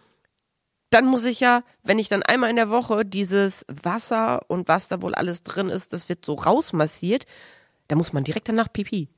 dann 0.91 1.07
muss 1.07 1.25
ich 1.25 1.41
ja, 1.41 1.63
wenn 1.83 1.99
ich 1.99 2.09
dann 2.09 2.23
einmal 2.23 2.51
in 2.51 2.57
der 2.57 2.71
Woche 2.71 3.05
dieses 3.05 3.65
Wasser 3.69 4.43
und 4.49 4.69
was 4.69 4.87
da 4.89 5.03
wohl 5.03 5.15
alles 5.15 5.43
drin 5.43 5.69
ist, 5.69 5.93
das 5.93 6.09
wird 6.09 6.25
so 6.25 6.35
rausmassiert, 6.35 7.27
da 7.89 7.97
muss 7.97 8.13
man 8.13 8.23
direkt 8.23 8.49
danach 8.49 8.73
Pipi. 8.73 9.09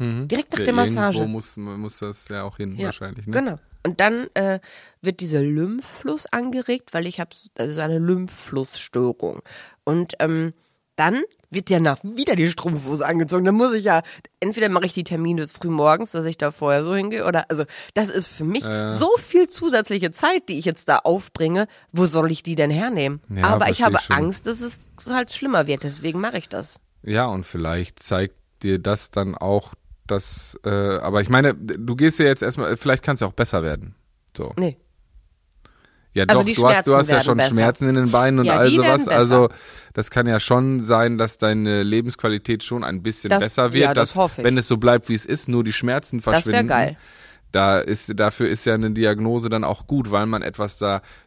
Direkt 0.00 0.52
nach 0.52 0.60
Ja, 0.60 0.64
der 0.64 0.74
Massage. 0.74 1.18
Irgendwo 1.18 1.36
muss, 1.38 1.56
muss 1.56 1.98
das 1.98 2.28
ja 2.28 2.44
auch 2.44 2.56
hin, 2.56 2.76
Ja, 2.76 2.86
wahrscheinlich. 2.86 3.26
Ne? 3.26 3.32
Genau. 3.32 3.58
Und 3.88 4.00
dann 4.00 4.28
äh, 4.34 4.60
wird 5.00 5.20
dieser 5.20 5.40
Lymphfluss 5.40 6.26
angeregt, 6.26 6.92
weil 6.92 7.06
ich 7.06 7.20
habe 7.20 7.30
also 7.56 7.80
eine 7.80 7.98
Lymphflussstörung. 7.98 9.40
Und 9.84 10.12
ähm, 10.18 10.52
dann 10.96 11.22
wird 11.48 11.70
ja 11.70 11.80
nach 11.80 11.98
wieder 12.02 12.36
die 12.36 12.48
Strumpfhose 12.48 13.06
angezogen. 13.06 13.46
Dann 13.46 13.54
muss 13.54 13.72
ich 13.72 13.84
ja, 13.84 14.02
entweder 14.40 14.68
mache 14.68 14.84
ich 14.84 14.92
die 14.92 15.04
Termine 15.04 15.48
früh 15.48 15.70
morgens, 15.70 16.10
dass 16.10 16.26
ich 16.26 16.36
da 16.36 16.50
vorher 16.50 16.84
so 16.84 16.94
hingehe, 16.94 17.24
oder 17.24 17.46
also 17.48 17.64
das 17.94 18.10
ist 18.10 18.26
für 18.26 18.44
mich 18.44 18.64
so 18.88 19.16
viel 19.16 19.48
zusätzliche 19.48 20.10
Zeit, 20.10 20.50
die 20.50 20.58
ich 20.58 20.66
jetzt 20.66 20.90
da 20.90 20.98
aufbringe. 20.98 21.66
Wo 21.90 22.04
soll 22.04 22.30
ich 22.30 22.42
die 22.42 22.56
denn 22.56 22.70
hernehmen? 22.70 23.22
Ja, 23.34 23.44
Aber 23.44 23.70
ich 23.70 23.82
habe 23.82 23.98
schon. 23.98 24.16
Angst, 24.16 24.46
dass 24.46 24.60
es 24.60 24.90
halt 25.08 25.32
schlimmer 25.32 25.66
wird, 25.66 25.84
deswegen 25.84 26.20
mache 26.20 26.36
ich 26.36 26.50
das. 26.50 26.80
Ja, 27.02 27.24
und 27.24 27.46
vielleicht 27.46 28.02
zeigt 28.02 28.36
dir 28.62 28.78
das 28.78 29.10
dann 29.10 29.34
auch, 29.34 29.72
dass, 30.08 30.58
äh, 30.64 30.68
aber 30.70 31.20
ich 31.20 31.28
meine, 31.28 31.54
du 31.54 31.94
gehst 31.96 32.18
ja 32.18 32.26
jetzt 32.26 32.42
erstmal, 32.42 32.76
vielleicht 32.76 33.04
kann 33.04 33.14
es 33.14 33.20
ja 33.20 33.26
auch 33.26 33.32
besser 33.32 33.62
werden. 33.62 33.94
So. 34.36 34.52
Nee. 34.56 34.76
Ja, 36.14 36.24
Also 36.26 36.40
doch, 36.40 36.46
die 36.46 36.54
du 36.54 36.68
hast, 36.68 36.86
du 36.86 36.96
hast 36.96 37.10
ja 37.10 37.22
schon 37.22 37.36
besser. 37.36 37.50
Schmerzen 37.54 37.88
in 37.88 37.94
den 37.94 38.10
Beinen 38.10 38.40
und 38.40 38.46
Ja, 38.46 38.56
all 38.58 38.70
sowas. 38.70 39.06
Also, 39.08 39.48
das 39.92 40.10
kann 40.10 40.26
ja 40.26 40.40
schon 40.40 40.82
sein, 40.82 41.18
dass 41.18 41.38
deine 41.38 41.82
Lebensqualität 41.82 42.64
schon 42.64 42.82
ein 42.82 43.02
bisschen 43.02 43.30
Das- 43.30 43.44
besser 43.44 43.72
wird, 43.72 43.84
ja, 43.84 43.94
das 43.94 44.10
dass, 44.10 44.16
hoffe 44.16 44.40
ich. 44.40 44.44
wenn 44.44 44.56
es 44.58 44.66
so 44.66 44.78
bleibt, 44.78 45.08
wie 45.08 45.14
es 45.14 45.24
ist, 45.26 45.48
nur 45.48 45.62
die 45.64 45.72
Schmerzen 45.72 46.18
Das 46.18 46.26
wäre 46.26 46.34
verschwinden. 46.42 46.68
geil. 46.68 46.96
Da 47.52 47.78
ist, 47.78 48.18
dafür 48.18 48.48
ist 48.48 48.64
ja 48.66 48.74
eine 48.74 48.90
Diagnose 48.90 49.48
dann 49.48 49.64
auch 49.64 49.86
gut, 49.86 50.10
weil 50.10 50.26
man 50.26 50.42
etwas 50.42 50.76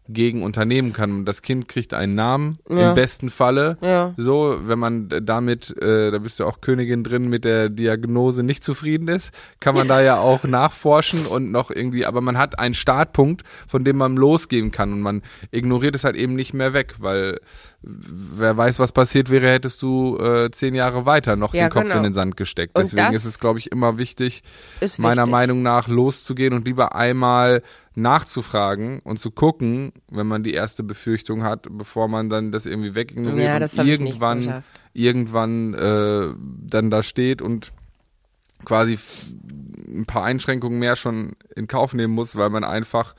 dagegen 0.07 0.43
unternehmen 0.43 0.91
kann. 0.93 1.23
Das 1.25 1.41
Kind 1.41 1.67
kriegt 1.67 1.93
einen 1.93 2.13
Namen, 2.13 2.57
Ja. 2.69 2.89
im 2.89 2.95
besten 2.95 3.29
Falle. 3.29 3.77
Ja. 3.81 4.13
So, 4.17 4.57
wenn 4.65 4.77
man 4.79 5.09
damit, 5.23 5.75
äh, 5.81 6.11
da 6.11 6.17
bist 6.17 6.39
du 6.39 6.45
auch 6.45 6.59
Königin 6.59 7.03
drin, 7.03 7.29
mit 7.29 7.45
der 7.45 7.69
Diagnose 7.69 8.43
nicht 8.43 8.63
zufrieden 8.63 9.07
ist, 9.07 9.31
kann 9.59 9.73
man 9.75 9.87
da 9.87 10.01
ja 10.01 10.19
auch 10.19 10.43
nachforschen 10.43 11.25
und 11.27 11.51
noch 11.51 11.71
irgendwie, 11.71 12.05
aber 12.05 12.19
man 12.21 12.37
hat 12.37 12.59
einen 12.59 12.73
Startpunkt, 12.73 13.43
von 13.67 13.83
dem 13.83 13.97
man 13.97 14.15
losgehen 14.17 14.71
kann 14.71 14.91
und 14.91 15.01
man 15.01 15.21
ignoriert 15.51 15.95
es 15.95 16.03
halt 16.03 16.15
eben 16.15 16.35
nicht 16.35 16.53
mehr 16.53 16.73
weg, 16.73 16.95
weil 16.99 17.39
wer 17.83 18.55
weiß, 18.57 18.79
was 18.79 18.91
passiert 18.91 19.29
wäre, 19.29 19.49
hättest 19.49 19.81
du 19.81 20.17
äh, 20.19 20.51
zehn 20.51 20.75
Jahre 20.75 21.05
weiter 21.05 21.35
noch 21.35 21.53
Ja, 21.53 21.67
den 21.67 21.71
Kopf 21.71 21.83
genau. 21.83 21.97
in 21.97 22.03
den 22.03 22.13
Sand 22.13 22.37
gesteckt. 22.37 22.77
Und 22.77 22.83
Deswegen 22.83 23.13
ist 23.13 23.25
es, 23.25 23.39
glaube 23.39 23.59
ich, 23.59 23.71
immer 23.71 23.97
wichtig, 23.97 24.43
meiner 24.97 25.21
wichtig. 25.23 25.31
Meinung 25.31 25.61
nach 25.63 25.87
loszugehen 25.87 26.53
und 26.53 26.65
lieber 26.67 26.95
einmal 26.95 27.63
nachzufragen 27.95 28.99
und 28.99 29.17
zu 29.17 29.31
gucken, 29.31 29.91
wenn 30.09 30.27
man 30.27 30.43
die 30.43 30.53
erste 30.53 30.83
Befürchtung 30.83 31.43
hat, 31.43 31.67
bevor 31.69 32.07
man 32.07 32.29
dann 32.29 32.51
das 32.51 32.65
irgendwie 32.65 32.95
wegignoriert 32.95 33.47
Ja, 33.47 33.53
und 33.55 33.59
das 33.61 33.73
nicht 33.73 33.87
irgendwann 33.87 34.63
irgendwann 34.93 35.73
äh, 35.73 36.33
dann 36.65 36.89
da 36.89 37.03
steht 37.03 37.41
und 37.41 37.73
quasi 38.65 38.97
ein 39.87 40.05
paar 40.05 40.23
Einschränkungen 40.23 40.79
mehr 40.79 40.95
schon 40.95 41.35
in 41.55 41.67
Kauf 41.67 41.93
nehmen 41.93 42.13
muss, 42.13 42.35
weil 42.35 42.49
man 42.49 42.63
einfach 42.63 43.15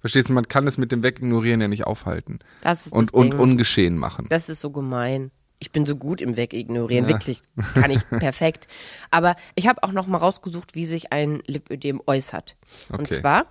verstehst 0.00 0.28
du, 0.28 0.32
man 0.32 0.48
kann 0.48 0.66
es 0.66 0.78
mit 0.78 0.92
dem 0.92 1.02
Wegignorieren 1.02 1.60
ja 1.60 1.68
nicht 1.68 1.84
aufhalten 1.86 2.40
Das 2.60 2.86
ist 2.86 2.92
und 2.92 3.06
das 3.12 3.20
und 3.20 3.34
ungeschehen 3.34 3.96
machen. 3.98 4.26
Das 4.28 4.48
ist 4.48 4.60
so 4.60 4.70
gemein. 4.70 5.30
Ich 5.58 5.70
bin 5.70 5.86
so 5.86 5.94
gut 5.94 6.20
im 6.20 6.36
Wegignorieren, 6.36 7.06
wirklich 7.06 7.40
kann 7.74 7.92
ich 7.92 8.08
perfekt. 8.18 8.66
Aber 9.12 9.36
ich 9.54 9.68
habe 9.68 9.82
auch 9.84 9.92
noch 9.92 10.08
mal 10.08 10.18
rausgesucht, 10.18 10.74
wie 10.74 10.84
sich 10.84 11.12
ein 11.12 11.40
Lipödem 11.46 12.02
äußert. 12.04 12.56
Und 12.90 13.02
Okay. 13.02 13.20
zwar 13.20 13.46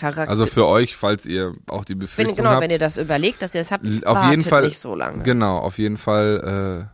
Charakter. 0.00 0.30
Also 0.30 0.46
für 0.46 0.66
euch, 0.66 0.96
falls 0.96 1.26
ihr 1.26 1.54
auch 1.68 1.84
die 1.84 1.92
wenn, 1.92 2.00
Befürchtung 2.00 2.36
genau, 2.36 2.50
habt, 2.50 2.62
wenn 2.62 2.70
ihr 2.70 2.78
das 2.78 2.98
überlegt, 2.98 3.42
dass 3.42 3.54
ihr 3.54 3.60
es 3.60 3.70
habt, 3.70 3.84
auf 4.06 4.30
jeden 4.30 4.42
Fall 4.42 4.66
nicht 4.66 4.78
so 4.78 4.94
lange. 4.94 5.22
Genau, 5.22 5.58
auf 5.58 5.78
jeden 5.78 5.96
Fall 5.96 6.90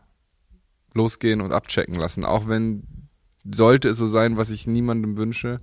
äh, 0.95 0.97
losgehen 0.97 1.40
und 1.40 1.53
abchecken 1.53 1.95
lassen. 1.95 2.25
Auch 2.25 2.49
wenn 2.49 2.87
sollte 3.51 3.90
es 3.90 3.97
so 3.97 4.07
sein, 4.07 4.37
was 4.37 4.51
ich 4.51 4.66
niemandem 4.66 5.16
wünsche, 5.16 5.61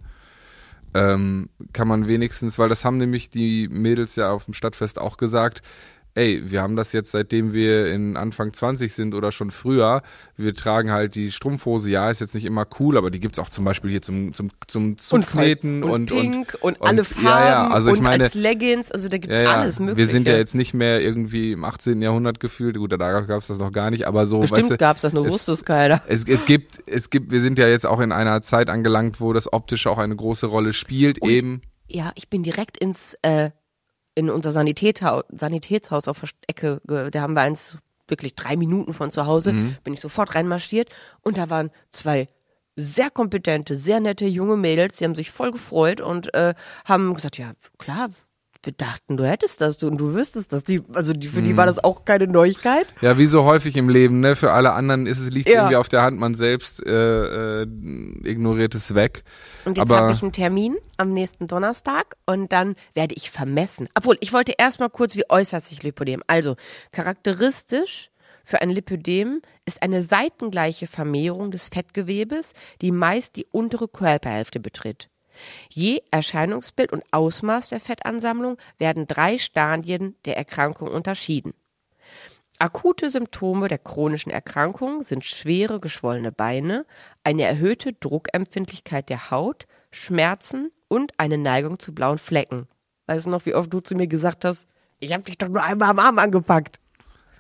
ähm, 0.94 1.50
kann 1.74 1.88
man 1.88 2.08
wenigstens, 2.08 2.60
weil 2.60 2.70
das 2.70 2.86
haben 2.86 2.98
nämlich 2.98 3.30
die 3.30 3.68
Mädels 3.68 4.16
ja 4.16 4.32
auf 4.32 4.46
dem 4.46 4.54
Stadtfest 4.54 5.00
auch 5.00 5.18
gesagt. 5.18 5.62
Ey, 6.16 6.44
wir 6.52 6.62
haben 6.62 6.76
das 6.76 6.94
jetzt 6.94 7.10
seitdem 7.10 7.54
wir 7.54 7.88
in 7.92 8.18
Anfang 8.18 8.54
20 8.54 8.94
sind 8.94 9.16
oder 9.16 9.32
schon 9.32 9.50
früher. 9.50 10.04
Wir 10.38 10.54
tragen 10.54 10.92
halt 10.92 11.16
die 11.16 11.32
Strumpfhose. 11.32 11.90
Ja, 11.90 12.12
ist 12.12 12.22
jetzt 12.22 12.36
nicht 12.36 12.46
immer 12.46 12.68
cool, 12.80 12.98
aber 12.98 13.10
die 13.10 13.20
gibt's 13.20 13.40
auch 13.40 13.50
zum 13.50 13.66
Beispiel 13.66 13.90
hier 13.90 14.04
zum 14.04 14.32
zum 14.32 14.52
zum 14.68 14.84
und, 14.90 15.02
Zupfnähten 15.02 15.84
und, 15.84 16.12
und 16.12 16.22
pink 16.22 16.58
und, 16.62 16.80
alle 16.84 17.04
Farben 17.04 17.26
ja, 17.26 17.50
ja. 17.50 17.68
Also 17.68 17.90
ich 17.90 17.98
und 17.98 18.04
meine, 18.04 18.26
als 18.26 18.36
Leggings, 18.36 18.92
also 18.92 19.10
da 19.10 19.18
gibt's 19.18 19.40
ja, 19.40 19.44
ja. 19.44 19.54
alles 19.56 19.80
mögliche. 19.80 19.98
Wir 19.98 20.08
sind 20.08 20.28
ja 20.28 20.38
jetzt 20.38 20.54
nicht 20.54 20.76
mehr 20.76 21.02
irgendwie 21.02 21.54
im 21.54 21.64
18. 21.64 22.00
Jahrhundert 22.02 22.40
gefühlt. 22.40 22.78
Gut, 22.78 22.92
da 22.92 23.22
gab 23.22 23.42
es 23.42 23.48
das 23.48 23.58
noch 23.58 23.72
gar 23.72 23.90
nicht, 23.90 24.06
aber 24.06 24.28
so, 24.28 24.40
Bestimmt 24.40 24.62
weißt 24.62 24.72
du, 24.72 24.78
gab's 24.78 25.02
das, 25.02 25.14
nur 25.14 25.28
wusste 25.28 25.54
es 25.54 25.66
keiner. 25.66 26.04
es, 26.08 26.26
es 26.28 26.46
gibt, 26.46 26.80
es 26.86 27.10
gibt, 27.10 27.32
wir 27.32 27.42
sind 27.42 27.58
ja 27.58 27.68
jetzt 27.68 27.88
auch 27.88 28.00
in 28.00 28.12
einer 28.12 28.44
Zeit 28.44 28.70
angelangt, 28.70 29.20
wo 29.20 29.34
das 29.34 29.52
Optische 29.52 29.90
auch 29.90 29.98
eine 29.98 30.16
große 30.16 30.46
Rolle 30.46 30.74
spielt, 30.74 31.20
Und- 31.22 31.30
eben. 31.32 31.62
Ja, 31.90 32.12
ich 32.16 32.30
bin 32.30 32.44
direkt 32.44 32.78
ins 32.78 33.16
äh, 33.22 33.52
in 34.16 34.30
unser 34.30 34.52
Sanitätshaus, 34.52 35.24
Sanitätshaus 35.32 36.08
auf 36.08 36.20
der 36.22 36.30
Ecke, 36.48 36.82
da 36.86 37.22
haben 37.22 37.34
wir 37.36 37.42
eins 37.42 37.78
wirklich 38.08 38.36
drei 38.36 38.56
Minuten 38.58 38.94
von 38.94 39.12
zu 39.12 39.26
Hause, 39.26 39.54
Mhm. 39.54 39.78
bin 39.84 39.94
ich 39.94 40.02
sofort 40.02 40.36
reinmarschiert 40.36 40.90
und 41.22 41.38
da 41.38 41.50
waren 41.50 41.72
zwei 41.92 42.28
sehr 42.76 43.10
kompetente, 43.10 43.76
sehr 43.78 44.00
nette 44.00 44.26
junge 44.26 44.58
Mädels, 44.58 44.98
die 44.98 45.06
haben 45.06 45.16
sich 45.16 45.32
voll 45.32 45.52
gefreut 45.52 46.02
und 46.02 46.34
äh, 46.34 46.54
haben 46.86 47.14
gesagt, 47.14 47.38
ja 47.38 47.54
klar, 47.78 48.10
wir 48.64 48.74
dachten, 48.74 49.18
du 49.18 49.26
hättest 49.26 49.62
das 49.62 49.78
du, 49.78 49.88
und 49.88 49.98
du 49.98 50.14
wüsstest 50.14 50.54
das. 50.54 50.64
Die, 50.64 50.82
also 50.94 51.14
die, 51.14 51.28
für 51.28 51.42
die 51.42 51.58
war 51.58 51.66
das 51.66 51.84
auch 51.84 52.06
keine 52.06 52.28
Neuigkeit. 52.28 52.94
Ja, 53.02 53.18
wie 53.18 53.26
so 53.26 53.44
häufig 53.44 53.76
im 53.76 53.90
Leben, 53.90 54.20
ne? 54.20 54.36
Für 54.36 54.52
alle 54.54 54.74
anderen 54.74 55.06
ist 55.06 55.20
es 55.20 55.30
liegt 55.30 55.50
Ja. 55.50 55.56
irgendwie 55.56 55.76
auf 55.76 55.90
der 55.90 56.02
Hand, 56.02 56.20
man 56.20 56.34
selbst 56.36 56.86
äh, 56.86 57.62
äh, 57.62 57.68
ignoriert 58.24 58.76
es 58.76 58.96
weg. 58.96 59.24
Und 59.66 59.78
jetzt 59.78 59.92
habe 59.92 60.12
ich 60.12 60.22
einen 60.22 60.32
Termin 60.32 60.78
am 60.98 61.12
nächsten 61.14 61.48
Donnerstag 61.48 62.16
und 62.26 62.52
dann 62.52 62.76
werde 62.94 63.16
ich 63.16 63.32
vermessen. 63.32 63.90
Obwohl, 63.96 64.18
ich 64.22 64.34
wollte 64.34 64.54
erstmal 64.58 64.90
kurz, 64.90 65.16
wie 65.16 65.30
äußert 65.30 65.64
sich 65.64 65.84
Lipödem? 65.84 66.24
Also, 66.28 66.56
charakteristisch 66.92 68.10
für 68.46 68.62
ein 68.62 68.70
Lipödem 68.70 69.42
ist 69.66 69.82
eine 69.82 70.04
seitengleiche 70.04 70.88
Vermehrung 70.88 71.52
des 71.52 71.70
Fettgewebes, 71.70 72.54
die 72.82 72.92
meist 72.92 73.36
die 73.38 73.46
untere 73.52 73.88
Körperhälfte 73.88 74.60
betritt. 74.60 75.10
Je 75.70 76.02
Erscheinungsbild 76.12 76.92
und 76.92 77.04
Ausmaß 77.12 77.70
der 77.70 77.80
Fettansammlung 77.80 78.58
werden 78.78 79.08
drei 79.08 79.38
Stadien 79.38 80.16
der 80.26 80.38
Erkrankung 80.38 80.88
unterschieden. 80.90 81.54
Akute 82.60 83.10
Symptome 83.10 83.68
der 83.68 83.80
chronischen 83.80 84.32
Erkrankung 84.32 85.02
sind 85.02 85.26
schwere 85.26 85.80
geschwollene 85.80 86.32
Beine, 86.32 86.86
eine 87.24 87.44
erhöhte 87.44 87.94
Druckempfindlichkeit 87.94 89.10
der 89.10 89.32
Haut, 89.32 89.66
Schmerzen 89.92 90.72
und 90.88 91.14
eine 91.18 91.38
Neigung 91.38 91.80
zu 91.80 91.94
blauen 91.94 92.20
Flecken. 92.20 92.68
Weißt 93.08 93.26
du 93.26 93.32
noch, 93.32 93.46
wie 93.46 93.56
oft 93.56 93.74
du 93.74 93.80
zu 93.80 93.96
mir 93.96 94.08
gesagt 94.08 94.46
hast, 94.46 94.68
ich 95.00 95.12
habe 95.12 95.24
dich 95.24 95.38
doch 95.38 95.50
nur 95.50 95.64
einmal 95.64 95.90
am 95.90 96.00
Arm 96.00 96.20
angepackt. 96.20 96.80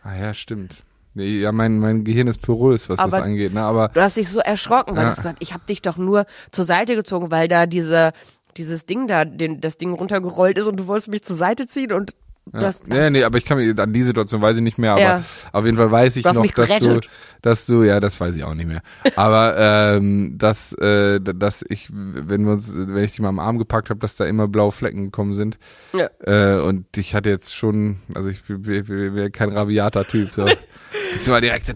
Ah 0.02 0.16
ja, 0.16 0.34
stimmt. 0.34 0.84
Nee, 1.16 1.40
Ja, 1.42 1.52
mein, 1.52 1.80
mein 1.80 2.04
Gehirn 2.04 2.28
ist 2.28 2.42
porös, 2.42 2.90
was 2.90 3.00
Aber- 3.00 3.18
das 3.18 3.22
angeht, 3.26 3.54
ne? 3.54 3.62
Aber 3.64 3.90
Du 3.90 4.02
hast 4.02 4.18
dich 4.18 4.28
so 4.30 4.40
erschrocken, 4.40 4.96
weil 4.96 5.04
Ja. 5.06 5.10
du 5.12 5.16
gesagt 5.16 5.38
ich 5.42 5.54
habe 5.54 5.66
dich 5.66 5.82
doch 5.82 5.98
nur 5.98 6.26
zur 6.52 6.66
Seite 6.66 6.96
gezogen, 6.96 7.30
weil 7.32 7.48
da 7.48 7.66
diese, 7.66 8.12
dieses 8.58 8.86
Ding 8.86 9.08
da, 9.08 9.24
den, 9.26 9.62
das 9.62 9.78
Ding 9.78 9.94
runtergerollt 9.94 10.58
ist 10.58 10.68
und 10.68 10.78
du 10.80 10.88
wolltest 10.88 11.10
mich 11.10 11.24
zur 11.24 11.36
Seite 11.36 11.68
ziehen 11.68 11.92
und 11.92 12.14
das, 12.52 12.82
das 12.82 12.88
nee, 12.88 13.10
nee, 13.10 13.24
aber 13.24 13.38
ich 13.38 13.46
kann 13.46 13.58
mich 13.58 13.80
an 13.80 13.94
die 13.94 14.04
Situation 14.04 14.42
weiß 14.42 14.58
ich 14.58 14.64
nicht 14.64 14.78
mehr, 14.78 14.92
aber 14.92 15.02
Ja. 15.02 15.24
auf 15.54 15.66
jeden 15.66 15.78
Fall 15.78 15.92
weiß 15.92 16.18
ich 16.18 16.26
noch, 16.26 16.46
dass 16.52 16.78
du, 16.80 17.00
dass 17.42 17.66
du, 17.66 17.84
ja, 17.84 18.00
das 18.00 18.20
weiß 18.20 18.36
ich 18.36 18.44
auch 18.44 18.54
nicht 18.54 18.68
mehr. 18.68 18.82
Aber 19.16 19.56
ähm, 19.96 20.38
dass, 20.38 20.74
äh, 20.74 21.20
dass 21.22 21.64
ich, 21.68 21.90
wenn 21.92 22.46
wir 22.46 22.54
uns, 22.54 22.74
wenn 22.76 23.04
ich 23.04 23.12
dich 23.12 23.22
mal 23.22 23.30
am 23.30 23.40
Arm 23.40 23.58
gepackt 23.58 23.90
habe, 23.90 24.00
dass 24.00 24.16
da 24.16 24.26
immer 24.26 24.48
blaue 24.48 24.72
Flecken 24.72 25.06
gekommen 25.06 25.34
sind. 25.34 25.58
Ja. 25.94 26.10
Äh, 26.20 26.60
und 26.62 26.98
ich 26.98 27.16
hatte 27.16 27.30
jetzt 27.30 27.56
schon, 27.56 27.98
also 28.14 28.30
ich 28.30 28.44
bin, 28.44 28.62
bin 28.62 29.32
kein 29.32 29.52
rabiater 29.52 30.06
Typ. 30.06 30.34
So. 30.34 30.48
Jetzt 31.14 31.28
mal 31.28 31.42
direkt. 31.42 31.74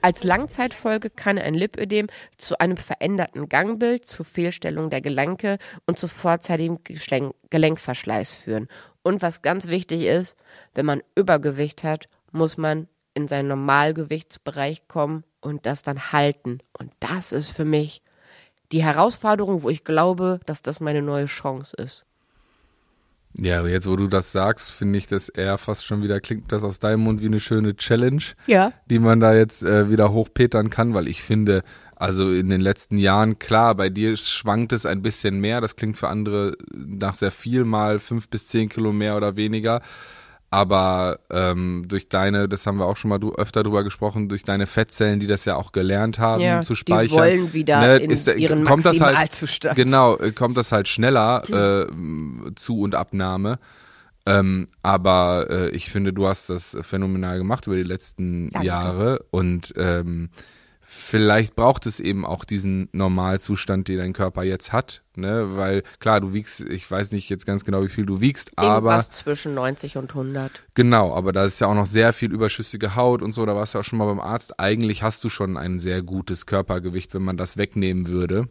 Als 0.00 0.24
Langzeitfolge 0.24 1.10
kann 1.10 1.38
ein 1.38 1.54
Lipödem 1.54 2.08
zu 2.36 2.58
einem 2.58 2.76
veränderten 2.76 3.48
Gangbild, 3.48 4.06
zu 4.06 4.24
Fehlstellung 4.24 4.90
der 4.90 5.00
Gelenke 5.00 5.58
und 5.86 5.96
zu 5.96 6.08
vorzeitigem 6.08 6.78
Gelenkverschleiß 7.50 8.32
führen. 8.32 8.66
Und 9.02 9.22
was 9.22 9.42
ganz 9.42 9.68
wichtig 9.68 10.02
ist, 10.02 10.36
wenn 10.74 10.86
man 10.86 11.02
Übergewicht 11.14 11.82
hat, 11.84 12.08
muss 12.30 12.56
man 12.56 12.88
in 13.14 13.28
seinen 13.28 13.48
Normalgewichtsbereich 13.48 14.88
kommen, 14.88 15.24
und 15.42 15.66
das 15.66 15.82
dann 15.82 16.12
halten. 16.12 16.58
Und 16.78 16.92
das 17.00 17.32
ist 17.32 17.50
für 17.50 17.64
mich 17.64 18.00
die 18.70 18.82
Herausforderung, 18.84 19.62
wo 19.64 19.68
ich 19.70 19.82
glaube, 19.84 20.38
dass 20.46 20.62
das 20.62 20.80
meine 20.80 21.02
neue 21.02 21.26
Chance 21.26 21.76
ist. 21.76 22.06
Ja, 23.34 23.66
jetzt, 23.66 23.88
wo 23.88 23.96
du 23.96 24.06
das 24.08 24.30
sagst, 24.30 24.70
finde 24.70 24.98
ich 24.98 25.06
das 25.06 25.28
eher 25.28 25.56
fast 25.58 25.86
schon 25.86 26.02
wieder, 26.02 26.20
klingt 26.20 26.52
das 26.52 26.64
aus 26.64 26.78
deinem 26.78 27.00
Mund 27.00 27.22
wie 27.22 27.26
eine 27.26 27.40
schöne 27.40 27.74
Challenge, 27.76 28.22
Ja. 28.46 28.72
die 28.86 28.98
man 28.98 29.20
da 29.20 29.34
jetzt 29.34 29.62
äh, 29.62 29.90
wieder 29.90 30.12
hochpetern 30.12 30.70
kann, 30.70 30.94
weil 30.94 31.08
ich 31.08 31.22
finde, 31.22 31.62
also 32.02 32.32
in 32.32 32.48
den 32.50 32.60
letzten 32.60 32.98
Jahren, 32.98 33.38
klar, 33.38 33.76
bei 33.76 33.88
dir 33.88 34.16
schwankt 34.16 34.72
es 34.72 34.86
ein 34.86 35.02
bisschen 35.02 35.38
mehr, 35.40 35.60
das 35.60 35.76
klingt 35.76 35.96
für 35.96 36.08
andere 36.08 36.56
nach 36.74 37.14
sehr 37.14 37.30
viel, 37.30 37.64
mal 37.64 38.00
fünf 38.00 38.28
bis 38.28 38.48
zehn 38.48 38.68
Kilo 38.68 38.92
mehr 38.92 39.16
oder 39.16 39.36
weniger. 39.36 39.80
Aber 40.50 41.20
ähm, 41.30 41.84
durch 41.86 42.08
deine, 42.08 42.48
das 42.48 42.66
haben 42.66 42.78
wir 42.78 42.86
auch 42.86 42.96
schon 42.96 43.08
mal 43.08 43.18
du, 43.18 43.32
öfter 43.32 43.62
drüber 43.62 43.84
gesprochen, 43.84 44.28
durch 44.28 44.42
deine 44.42 44.66
Fettzellen, 44.66 45.20
die 45.20 45.28
das 45.28 45.44
ja 45.44 45.54
auch 45.54 45.70
gelernt 45.70 46.18
haben 46.18 46.42
Ja, 46.42 46.60
zu 46.60 46.74
die 46.74 46.80
speichern, 46.80 47.18
wollen 47.18 47.52
wieder 47.54 47.80
ne, 47.80 47.96
in 47.98 48.10
ist, 48.10 48.26
da- 48.26 48.32
ihren 48.34 48.64
kommt 48.64 48.84
das 48.84 49.00
halt. 49.00 49.16
Genau, 49.76 50.18
äh, 50.18 50.32
kommt 50.32 50.56
das 50.56 50.72
halt 50.72 50.88
schneller 50.88 51.44
äh, 51.48 51.86
zu 52.56 52.80
und 52.80 52.96
Abnahme. 52.96 53.60
Ähm, 54.26 54.66
aber 54.82 55.46
äh, 55.50 55.68
ich 55.70 55.88
finde, 55.88 56.12
du 56.12 56.26
hast 56.26 56.50
das 56.50 56.76
phänomenal 56.82 57.38
gemacht 57.38 57.66
über 57.66 57.76
die 57.76 57.82
letzten 57.84 58.50
Danke. 58.50 58.66
Jahre 58.66 59.24
und 59.30 59.72
ähm, 59.76 60.30
vielleicht 60.94 61.56
braucht 61.56 61.86
es 61.86 62.00
eben 62.00 62.26
auch 62.26 62.44
diesen 62.44 62.88
Normalzustand, 62.92 63.88
den 63.88 63.96
dein 63.96 64.12
Körper 64.12 64.42
jetzt 64.42 64.72
hat, 64.72 65.02
ne? 65.16 65.56
Weil 65.56 65.84
klar, 66.00 66.20
du 66.20 66.34
wiegst, 66.34 66.60
ich 66.60 66.88
weiß 66.88 67.12
nicht 67.12 67.30
jetzt 67.30 67.46
ganz 67.46 67.64
genau, 67.64 67.82
wie 67.82 67.88
viel 67.88 68.04
du 68.04 68.20
wiegst, 68.20 68.50
aber 68.56 68.74
Irgendwas 68.74 69.10
zwischen 69.10 69.54
90 69.54 69.96
und 69.96 70.10
100. 70.10 70.50
Genau, 70.74 71.14
aber 71.14 71.32
da 71.32 71.44
ist 71.46 71.60
ja 71.60 71.66
auch 71.66 71.74
noch 71.74 71.86
sehr 71.86 72.12
viel 72.12 72.30
überschüssige 72.30 72.94
Haut 72.94 73.22
und 73.22 73.32
so, 73.32 73.46
da 73.46 73.56
warst 73.56 73.74
du 73.74 73.78
auch 73.78 73.84
schon 73.84 73.98
mal 73.98 74.04
beim 74.04 74.20
Arzt. 74.20 74.60
Eigentlich 74.60 75.02
hast 75.02 75.24
du 75.24 75.30
schon 75.30 75.56
ein 75.56 75.78
sehr 75.78 76.02
gutes 76.02 76.44
Körpergewicht, 76.44 77.14
wenn 77.14 77.22
man 77.22 77.38
das 77.38 77.56
wegnehmen 77.56 78.08
würde. 78.08 78.48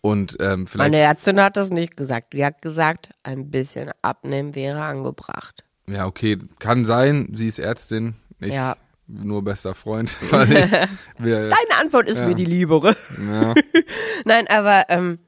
Und 0.00 0.36
ähm, 0.38 0.68
vielleicht. 0.68 0.92
Meine 0.92 1.02
Ärztin 1.02 1.40
hat 1.40 1.56
das 1.56 1.70
nicht 1.70 1.96
gesagt. 1.96 2.32
Die 2.32 2.44
hat 2.44 2.62
gesagt, 2.62 3.10
ein 3.24 3.50
bisschen 3.50 3.90
abnehmen 4.02 4.54
wäre 4.54 4.82
angebracht. 4.82 5.64
ja, 5.88 6.06
okay, 6.06 6.38
kann 6.60 6.84
sein, 6.84 7.32
sie 7.34 7.48
ist 7.48 7.58
Ärztin, 7.58 8.14
ich 8.38 8.54
Ja. 8.54 8.76
Nur 9.08 9.42
bester 9.42 9.74
Freund. 9.74 10.16
Wir, 10.30 11.48
Deine 11.48 11.80
Antwort 11.80 12.08
ist 12.08 12.18
Ja. 12.18 12.26
mir 12.26 12.34
die 12.34 12.44
liebere. 12.44 12.94
ja, 13.18 13.54
Nein, 14.24 14.46
aber 14.48 14.84
ähm, 14.90 15.18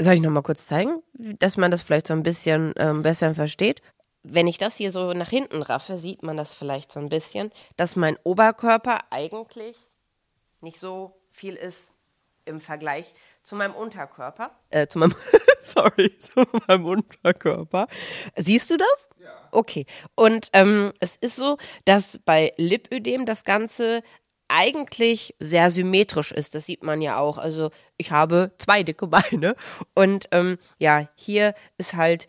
soll 0.00 0.14
ich 0.14 0.20
noch 0.20 0.30
mal 0.30 0.42
kurz 0.42 0.66
zeigen, 0.66 1.02
dass 1.14 1.56
man 1.56 1.70
das 1.70 1.82
vielleicht 1.82 2.06
so 2.08 2.14
ein 2.14 2.22
bisschen 2.22 2.74
ähm, 2.76 3.02
besser 3.02 3.34
versteht? 3.34 3.80
Wenn 4.24 4.46
ich 4.48 4.58
das 4.58 4.76
hier 4.76 4.90
so 4.90 5.12
nach 5.12 5.30
hinten 5.30 5.62
raffe, 5.62 5.96
sieht 5.96 6.22
man 6.22 6.36
das 6.36 6.52
vielleicht 6.54 6.92
so 6.92 7.00
ein 7.00 7.08
bisschen, 7.08 7.50
dass 7.76 7.96
mein 7.96 8.16
Oberkörper 8.24 9.00
eigentlich 9.10 9.76
nicht 10.60 10.78
so 10.78 11.14
viel 11.30 11.54
ist 11.54 11.92
im 12.44 12.60
Vergleich 12.60 13.14
zu 13.48 13.56
meinem 13.56 13.74
Unterkörper. 13.74 14.50
Äh, 14.68 14.86
zu 14.88 14.98
meinem, 14.98 15.14
sorry, 15.62 16.14
zu 16.18 16.46
meinem 16.66 16.84
Unterkörper. 16.84 17.88
Siehst 18.36 18.70
du 18.70 18.76
das? 18.76 19.08
Ja. 19.18 19.48
Okay. 19.52 19.86
Und 20.14 20.50
ähm, 20.52 20.92
es 21.00 21.16
ist 21.16 21.36
so, 21.36 21.56
dass 21.86 22.18
bei 22.18 22.52
Lipödem 22.58 23.24
das 23.24 23.44
Ganze 23.44 24.02
eigentlich 24.48 25.34
sehr 25.40 25.70
symmetrisch 25.70 26.30
ist. 26.30 26.54
Das 26.54 26.66
sieht 26.66 26.82
man 26.82 27.00
ja 27.00 27.18
auch. 27.18 27.38
Also 27.38 27.70
ich 27.96 28.10
habe 28.10 28.52
zwei 28.58 28.82
dicke 28.82 29.06
Beine 29.06 29.54
und 29.94 30.28
ähm, 30.30 30.58
ja, 30.78 31.08
hier 31.14 31.54
ist 31.78 31.94
halt, 31.94 32.26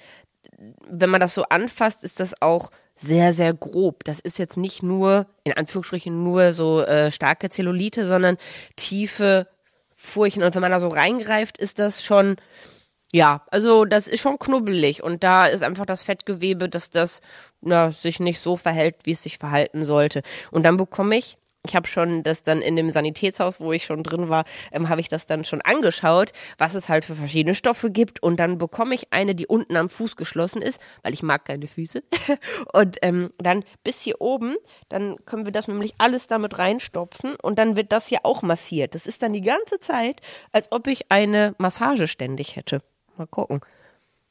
wenn 0.89 1.09
man 1.09 1.19
das 1.19 1.33
so 1.33 1.43
anfasst, 1.43 2.03
ist 2.05 2.21
das 2.21 2.41
auch 2.41 2.71
sehr, 2.95 3.33
sehr 3.33 3.53
grob. 3.53 4.05
Das 4.05 4.21
ist 4.21 4.39
jetzt 4.39 4.57
nicht 4.57 4.83
nur, 4.83 5.27
in 5.43 5.53
Anführungsstrichen, 5.53 6.23
nur 6.23 6.53
so 6.53 6.81
äh, 6.81 7.11
starke 7.11 7.49
Zellulite, 7.49 8.05
sondern 8.05 8.37
tiefe 8.77 9.47
Furchen. 10.01 10.43
Und 10.43 10.55
wenn 10.55 10.61
man 10.61 10.71
da 10.71 10.79
so 10.79 10.87
reingreift, 10.87 11.57
ist 11.57 11.77
das 11.77 12.03
schon, 12.03 12.37
ja, 13.11 13.43
also 13.51 13.83
das 13.83 14.07
ist 14.07 14.21
schon 14.21 14.39
knubbelig. 14.39 15.03
Und 15.03 15.25
da 15.25 15.45
ist 15.45 15.61
einfach 15.61 15.85
das 15.85 16.03
Fettgewebe, 16.03 16.69
dass 16.69 16.89
das 16.89 17.21
na, 17.59 17.91
sich 17.91 18.21
nicht 18.21 18.39
so 18.39 18.55
verhält, 18.55 18.95
wie 19.03 19.11
es 19.11 19.23
sich 19.23 19.37
verhalten 19.37 19.83
sollte. 19.83 20.21
Und 20.51 20.63
dann 20.63 20.77
bekomme 20.77 21.17
ich 21.17 21.37
ich 21.65 21.75
habe 21.75 21.87
schon 21.87 22.23
das 22.23 22.43
dann 22.43 22.61
in 22.61 22.75
dem 22.75 22.89
Sanitätshaus, 22.89 23.59
wo 23.59 23.73
ich 23.73 23.85
schon 23.85 24.03
drin 24.03 24.29
war, 24.29 24.45
ähm, 24.71 24.87
habe 24.87 25.01
ich 25.01 25.09
das 25.09 25.25
dann 25.25 25.43
schon 25.43 25.61
angeschaut, 25.61 26.31
was 26.57 26.73
es 26.73 26.87
halt 26.87 27.03
für 27.03 27.15
verschiedene 27.15 27.53
Stoffe 27.53 27.91
gibt. 27.91 28.23
Und 28.23 28.37
dann 28.39 28.57
bekomme 28.57 28.95
ich 28.95 29.11
eine, 29.11 29.35
die 29.35 29.45
unten 29.45 29.75
am 29.75 29.89
Fuß 29.89 30.15
geschlossen 30.15 30.61
ist, 30.61 30.79
weil 31.03 31.13
ich 31.13 31.21
mag 31.21 31.45
keine 31.45 31.67
Füße. 31.67 32.03
Und 32.73 32.97
ähm, 33.01 33.31
dann 33.37 33.65
bis 33.83 33.99
hier 33.99 34.21
oben, 34.21 34.55
dann 34.87 35.17
können 35.25 35.45
wir 35.45 35.51
das 35.51 35.67
nämlich 35.67 35.95
alles 35.97 36.27
damit 36.27 36.57
reinstopfen 36.57 37.35
und 37.41 37.59
dann 37.59 37.75
wird 37.75 37.91
das 37.91 38.07
hier 38.07 38.19
auch 38.23 38.41
massiert. 38.41 38.95
Das 38.95 39.05
ist 39.05 39.21
dann 39.21 39.33
die 39.33 39.41
ganze 39.41 39.79
Zeit, 39.79 40.21
als 40.51 40.71
ob 40.71 40.87
ich 40.87 41.11
eine 41.11 41.55
Massage 41.57 42.07
ständig 42.07 42.55
hätte. 42.55 42.81
Mal 43.17 43.27
gucken. 43.27 43.61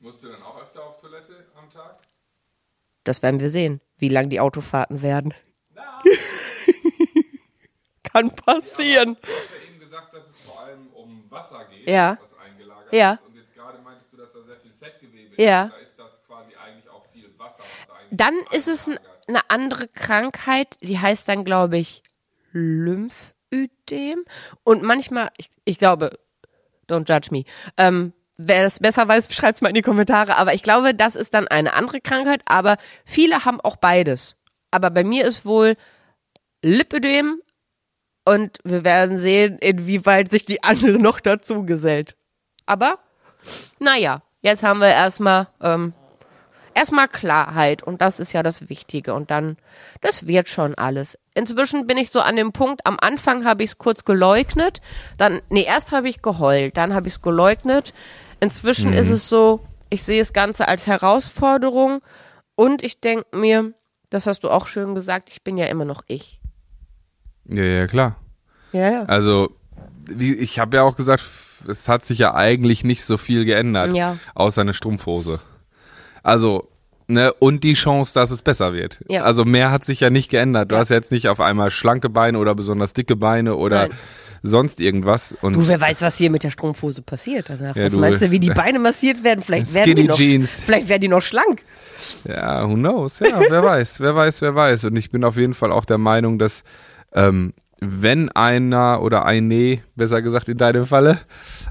Musst 0.00 0.22
du 0.22 0.28
dann 0.28 0.42
auch 0.42 0.60
öfter 0.60 0.84
auf 0.84 0.96
Toilette 0.96 1.46
am 1.56 1.68
Tag? 1.68 2.00
Das 3.04 3.22
werden 3.22 3.40
wir 3.40 3.50
sehen, 3.50 3.80
wie 3.96 4.08
lang 4.08 4.28
die 4.28 4.40
Autofahrten 4.40 5.02
werden. 5.02 5.34
Kann 8.12 8.31
passieren. 8.31 9.16
Du 9.21 9.29
hast 9.29 9.51
ja 9.55 9.66
eben 9.68 9.81
gesagt, 9.81 10.14
dass 10.14 10.29
es 10.29 10.40
vor 10.40 10.61
allem 10.61 10.88
um 10.92 11.31
Wasser 11.31 11.64
geht, 11.71 11.88
Ja. 11.88 12.18
was 12.23 12.35
eingelagert 12.38 12.92
Ja. 12.92 13.12
ist. 13.14 13.25
Und 13.27 13.37
jetzt 13.37 13.55
gerade 13.55 13.79
meintest 13.79 14.12
du, 14.12 14.16
dass 14.16 14.33
da 14.33 14.42
sehr 14.42 14.57
viel 14.57 14.73
Fettgewebe 14.73 15.40
Ja. 15.42 15.64
ist. 15.64 15.73
Da 15.73 15.79
ist 15.79 15.99
das 15.99 16.25
quasi 16.27 16.53
eigentlich 16.55 16.88
auch 16.88 17.05
viel 17.12 17.31
Wasser, 17.38 17.62
Dann 18.11 18.35
ist 18.53 18.68
es 18.68 18.87
eine 18.88 19.40
andere 19.49 19.88
Krankheit, 19.88 20.77
die 20.81 20.99
heißt 20.99 21.29
dann, 21.29 21.44
glaube 21.44 21.77
ich, 21.77 22.03
Lymphödem. 22.53 24.25
Und 24.64 24.83
manchmal, 24.83 25.29
ich, 25.37 25.51
ich 25.64 25.79
glaube, 25.79 26.18
don't 26.88 27.09
judge 27.09 27.29
me, 27.31 27.44
ähm, 27.77 28.12
wer 28.37 28.62
das 28.62 28.79
besser 28.81 29.07
weiß, 29.07 29.29
schreibt 29.35 29.57
es 29.57 29.61
mal 29.61 29.68
in 29.68 29.75
die 29.75 29.83
Kommentare. 29.83 30.37
Aber 30.37 30.55
ich 30.55 30.62
glaube, 30.62 30.94
das 30.94 31.16
ist 31.16 31.35
dann 31.35 31.49
eine 31.49 31.75
andere 31.75 32.01
Krankheit. 32.01 32.40
Aber 32.47 32.77
viele 33.05 33.44
haben 33.44 33.61
auch 33.61 33.77
beides. 33.77 34.37
Aber 34.71 34.90
bei 34.90 35.05
mir 35.05 35.25
ist 35.27 35.44
wohl 35.44 35.77
Lipödem 36.62 37.40
und 38.28 38.58
wir 38.62 38.84
werden 38.84 39.16
sehen, 39.16 39.58
inwieweit 39.58 40.30
sich 40.30 40.44
die 40.44 40.62
andere 40.62 40.98
noch 40.98 41.20
dazu 41.20 41.64
gesellt. 41.64 42.16
Aber, 42.66 42.98
naja, 43.78 44.22
jetzt 44.42 44.62
haben 44.62 44.80
wir 44.80 44.88
erstmal 44.88 45.48
ähm, 45.62 45.94
erstmal 46.74 47.08
Klarheit 47.08 47.82
und 47.82 48.02
das 48.02 48.20
ist 48.20 48.32
ja 48.32 48.42
das 48.42 48.68
Wichtige 48.68 49.14
und 49.14 49.30
dann, 49.30 49.56
das 50.00 50.26
wird 50.26 50.48
schon 50.48 50.74
alles. 50.76 51.18
Inzwischen 51.34 51.86
bin 51.86 51.96
ich 51.96 52.10
so 52.10 52.20
an 52.20 52.36
dem 52.36 52.52
Punkt, 52.52 52.86
am 52.86 52.98
Anfang 53.00 53.46
habe 53.46 53.64
ich 53.64 53.70
es 53.70 53.78
kurz 53.78 54.04
geleugnet, 54.04 54.80
dann, 55.16 55.40
nee, 55.48 55.64
erst 55.64 55.92
habe 55.92 56.08
ich 56.08 56.22
geheult, 56.22 56.76
dann 56.76 56.94
habe 56.94 57.08
ich 57.08 57.14
es 57.14 57.22
geleugnet. 57.22 57.94
Inzwischen 58.40 58.92
ist 58.92 59.10
es 59.10 59.28
so, 59.28 59.60
ich 59.90 60.04
sehe 60.04 60.20
das 60.20 60.32
Ganze 60.32 60.68
als 60.68 60.86
Herausforderung 60.86 62.00
und 62.54 62.84
ich 62.84 63.00
denke 63.00 63.36
mir, 63.36 63.72
das 64.10 64.26
hast 64.26 64.44
du 64.44 64.50
auch 64.50 64.66
schön 64.66 64.94
gesagt, 64.94 65.30
ich 65.30 65.42
bin 65.42 65.56
ja 65.56 65.66
immer 65.66 65.84
noch 65.84 66.02
ich. 66.06 66.38
Ja, 67.48 67.62
ja, 67.64 67.87
klar. 67.87 68.16
Ja, 68.72 68.90
ja. 68.92 69.02
Also, 69.04 69.50
wie, 70.06 70.34
ich 70.34 70.58
habe 70.58 70.76
ja 70.76 70.82
auch 70.82 70.96
gesagt, 70.96 71.24
es 71.66 71.88
hat 71.88 72.04
sich 72.04 72.18
ja 72.18 72.34
eigentlich 72.34 72.84
nicht 72.84 73.04
so 73.04 73.16
viel 73.16 73.44
geändert, 73.44 73.94
Ja. 73.96 74.16
außer 74.34 74.61
eine 74.61 74.74
Strumpfhose. 74.74 75.40
Also, 76.22 76.68
ne, 77.08 77.32
und 77.34 77.64
die 77.64 77.74
Chance, 77.74 78.12
dass 78.14 78.30
es 78.30 78.42
besser 78.42 78.72
wird. 78.74 79.00
Ja. 79.08 79.22
Also 79.24 79.44
mehr 79.44 79.70
hat 79.70 79.84
sich 79.84 80.00
ja 80.00 80.11
nicht 80.11 80.30
geändert. 80.30 80.70
Du 80.70 80.74
Ja. 80.74 80.80
hast 80.82 80.90
jetzt 80.90 81.11
nicht 81.11 81.28
auf 81.28 81.40
einmal 81.40 81.70
schlanke 81.70 82.11
Beine 82.11 82.38
oder 82.38 82.54
besonders 82.54 82.92
dicke 82.92 83.16
Beine 83.16 83.56
oder 83.56 83.88
Nein. 83.88 83.98
sonst 84.42 84.80
irgendwas. 84.80 85.34
Und 85.40 85.54
Du, 85.56 85.66
wer 85.68 85.80
weiß, 85.80 86.02
was 86.02 86.16
hier 86.16 86.30
mit 86.30 86.42
der 86.44 86.50
Strumpfhose 86.50 87.02
passiert 87.02 87.48
danach. 87.48 87.74
Ja, 87.76 87.87
was 87.87 87.92
du- 87.92 87.98
meinst 88.00 88.22
du, 88.22 88.30
wie 88.30 88.40
die 88.40 88.50
Beine 88.54 88.78
massiert 88.78 89.24
werden? 89.24 89.42
Vielleicht 89.42 89.72
werden 89.74 89.96
die 89.96 90.04
noch, 90.04 90.16
Jeans. 90.16 90.62
vielleicht 90.64 90.88
werden 90.88 91.00
die 91.02 91.08
noch 91.08 91.22
schlank. 91.22 91.62
Ja, 92.28 92.68
who 92.68 92.74
knows? 92.74 93.18
Ja, 93.20 93.40
wer 93.48 93.62
weiß, 93.64 94.00
wer 94.00 94.14
weiß, 94.14 94.42
wer 94.42 94.54
weiß. 94.54 94.84
Und 94.84 94.96
ich 94.96 95.11
bin 95.11 95.24
auf 95.24 95.37
jeden 95.37 95.54
Fall 95.54 95.72
auch 95.72 95.84
der 95.87 95.98
Meinung, 95.98 96.38
dass 96.38 96.62
ähm, 97.12 97.55
wenn 97.81 98.29
einer 98.31 99.03
oder 99.03 99.25
eine, 99.25 99.81
besser 99.94 100.23
gesagt 100.23 100.49
in 100.49 100.59
deinem 100.59 100.85
Falle, 100.85 101.18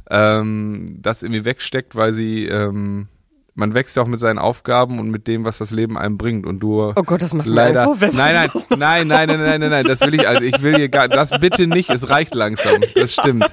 ähm, 0.10 0.86
das 1.02 1.24
irgendwie 1.24 1.46
wegsteckt, 1.46 1.96
weil 1.96 2.14
sie, 2.14 2.46
ähm, 2.46 3.08
man 3.56 3.74
wächst 3.74 3.98
ja 3.98 4.04
auch 4.04 4.08
mit 4.08 4.20
seinen 4.20 4.38
Aufgaben 4.38 5.00
und 5.00 5.10
mit 5.10 5.28
dem, 5.28 5.44
was 5.44 5.58
das 5.58 5.72
Leben 5.72 5.98
einem 5.98 6.18
bringt. 6.18 6.46
Und 6.46 6.60
du 6.60 6.94
Oh 6.96 7.04
Gott, 7.04 7.22
das 7.22 7.34
macht 7.34 7.48
leider. 7.48 7.94
Wer 7.98 8.14
nein, 8.14 8.34
nein, 8.34 8.50
das 8.54 8.70
nein, 8.70 9.08
nein, 9.08 9.28
nein, 9.28 9.40
nein, 9.40 9.60
nein, 9.60 9.70
nein, 9.70 9.84
das 9.84 10.02
will 10.02 10.14
ich, 10.14 10.28
also 10.28 10.44
ich 10.44 10.62
will 10.62 10.76
hier 10.76 10.90
gar, 10.90 11.10
das 11.10 11.32
bitte 11.40 11.68
nicht, 11.68 11.90
es 11.90 12.10
reicht 12.10 12.36
langsam, 12.36 12.82
das 12.96 13.12
stimmt. 13.12 13.46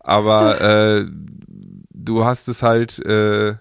Aber 0.00 0.60
äh, 0.60 1.06
du 1.90 2.24
hast 2.24 2.48
es 2.48 2.62
halt 2.62 2.98
äh, 3.06 3.54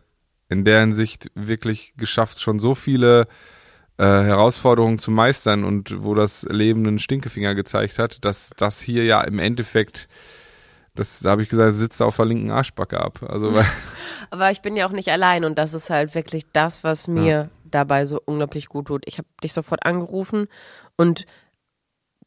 in 0.49 0.65
der 0.65 0.81
Hinsicht 0.81 1.29
wirklich 1.35 1.93
geschafft, 1.97 2.41
schon 2.41 2.59
so 2.59 2.75
viele 2.75 3.27
äh, 3.97 4.03
Herausforderungen 4.03 4.99
zu 4.99 5.11
meistern 5.11 5.63
und 5.63 6.03
wo 6.03 6.13
das 6.13 6.43
Leben 6.43 6.85
einen 6.85 6.99
Stinkefinger 6.99 7.55
gezeigt 7.55 7.99
hat, 7.99 8.23
dass 8.23 8.51
das 8.55 8.79
hier 8.79 9.03
ja 9.05 9.21
im 9.21 9.39
Endeffekt, 9.39 10.07
das 10.95 11.19
da 11.19 11.31
habe 11.31 11.43
ich 11.43 11.49
gesagt, 11.49 11.73
sitzt 11.73 12.01
auf 12.01 12.15
der 12.15 12.25
linken 12.25 12.51
Arschbacke 12.51 12.99
ab. 12.99 13.23
Also 13.27 13.53
weil, 13.53 13.65
Aber 14.29 14.51
ich 14.51 14.61
bin 14.61 14.75
ja 14.75 14.87
auch 14.87 14.91
nicht 14.91 15.09
allein 15.09 15.45
und 15.45 15.57
das 15.57 15.73
ist 15.73 15.89
halt 15.89 16.15
wirklich 16.15 16.45
das, 16.53 16.83
was 16.83 17.07
mir 17.07 17.49
dabei 17.65 18.05
so 18.05 18.21
unglaublich 18.23 18.67
gut 18.67 18.87
tut. 18.87 19.03
Ich 19.07 19.17
habe 19.17 19.27
dich 19.43 19.53
sofort 19.53 19.85
angerufen 19.85 20.47
und 20.95 21.25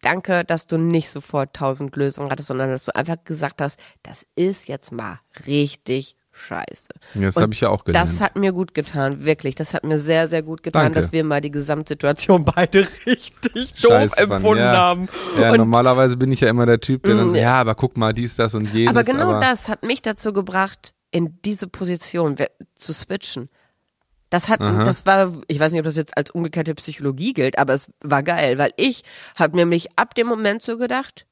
danke, 0.02 0.44
dass 0.44 0.66
du 0.66 0.78
nicht 0.78 1.11
sofort 1.11 1.54
tausend 1.54 1.94
Lösungen 1.96 2.30
hattest, 2.30 2.48
sondern 2.48 2.70
dass 2.70 2.87
du 2.87 2.94
einfach 2.94 3.22
gesagt 3.24 3.61
hast, 3.61 3.78
das 4.02 4.26
ist 4.35 4.68
jetzt 4.68 4.92
mal 4.92 5.20
richtig 5.46 6.16
scheiße. 6.33 6.88
Ja, 7.14 7.23
das 7.27 7.37
habe 7.37 7.53
ich 7.53 7.61
ja 7.61 7.69
auch 7.69 7.85
gelernt. 7.85 8.11
Das 8.11 8.21
hat 8.21 8.37
mir 8.37 8.53
gut 8.53 8.73
getan, 8.75 9.25
wirklich. 9.25 9.55
Das 9.55 9.75
hat 9.75 9.85
mir 9.85 9.99
sehr, 9.99 10.29
sehr 10.29 10.43
gut 10.43 10.62
getan, 10.62 10.85
Danke. 10.85 11.01
dass 11.01 11.12
wir 11.12 11.25
mal 11.25 11.40
die 11.40 11.51
Gesamtsituation 11.51 12.45
beide 12.57 12.87
richtig 13.07 13.75
doof 13.75 13.90
Scheiße 13.93 14.16
fanden, 14.16 14.33
empfunden 14.35 14.62
ja. 14.64 14.77
haben. 14.77 15.09
Ja, 15.40 15.51
Und- 15.53 15.59
normalerweise 15.59 16.16
bin 16.16 16.31
ich 16.33 16.40
ja 16.40 16.49
immer 16.49 16.66
der 16.66 16.81
Typ, 16.81 17.03
der 17.03 17.16
dann 17.16 17.27
Mm, 17.27 17.31
so, 17.31 17.37
ja, 17.37 17.61
aber 17.61 17.75
guck 17.75 17.97
mal, 17.97 18.12
dies, 18.12 18.37
das 18.37 18.55
und 18.55 18.73
jenes. 18.73 18.90
aber 18.90 19.05
genau 19.05 19.31
aber 19.31 19.40
das 19.40 19.69
hat 19.69 19.83
mich 19.85 20.03
dazu 20.03 20.33
gebracht, 20.33 20.95
in 21.11 21.38
diese 21.45 21.66
Position 21.66 22.37
zu 22.77 22.93
switchen. 22.95 23.49
Das 24.31 24.49
hat, 24.49 24.61
Aha. 24.61 24.85
das 24.85 25.07
war, 25.07 25.33
ich 25.49 25.59
weiß 25.59 25.73
nicht, 25.73 25.81
ob 25.81 25.85
das 25.87 25.97
jetzt 25.97 26.16
als 26.16 26.31
umgekehrte 26.31 26.75
Psychologie 26.77 27.33
gilt, 27.33 27.59
aber 27.59 27.75
es 27.75 27.90
war 28.01 28.23
geil, 28.23 28.59
weil 28.59 28.71
ich 28.77 29.03
habe 29.37 29.57
nämlich 29.57 29.88
ab 29.99 30.14
dem 30.14 30.29
Moment 30.29 30.62
so 30.62 30.79
gedacht, 30.79 31.27